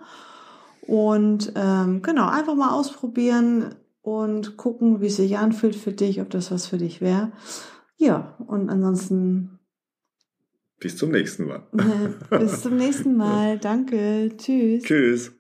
Und 0.87 1.53
ähm, 1.55 2.01
genau, 2.01 2.27
einfach 2.27 2.55
mal 2.55 2.71
ausprobieren 2.71 3.75
und 4.01 4.57
gucken, 4.57 5.01
wie 5.01 5.07
es 5.07 5.15
sich 5.15 5.37
anfühlt 5.37 5.75
für 5.75 5.93
dich, 5.93 6.21
ob 6.21 6.29
das 6.29 6.51
was 6.51 6.67
für 6.67 6.77
dich 6.77 7.01
wäre. 7.01 7.31
Ja, 7.97 8.35
und 8.45 8.69
ansonsten 8.69 9.54
bis 10.79 10.97
zum 10.97 11.11
nächsten 11.11 11.45
Mal. 11.45 11.67
Bis 12.29 12.61
zum 12.61 12.77
nächsten 12.77 13.15
Mal. 13.17 13.57
Danke. 13.59 14.31
Tschüss. 14.37 14.83
Tschüss. 14.83 15.34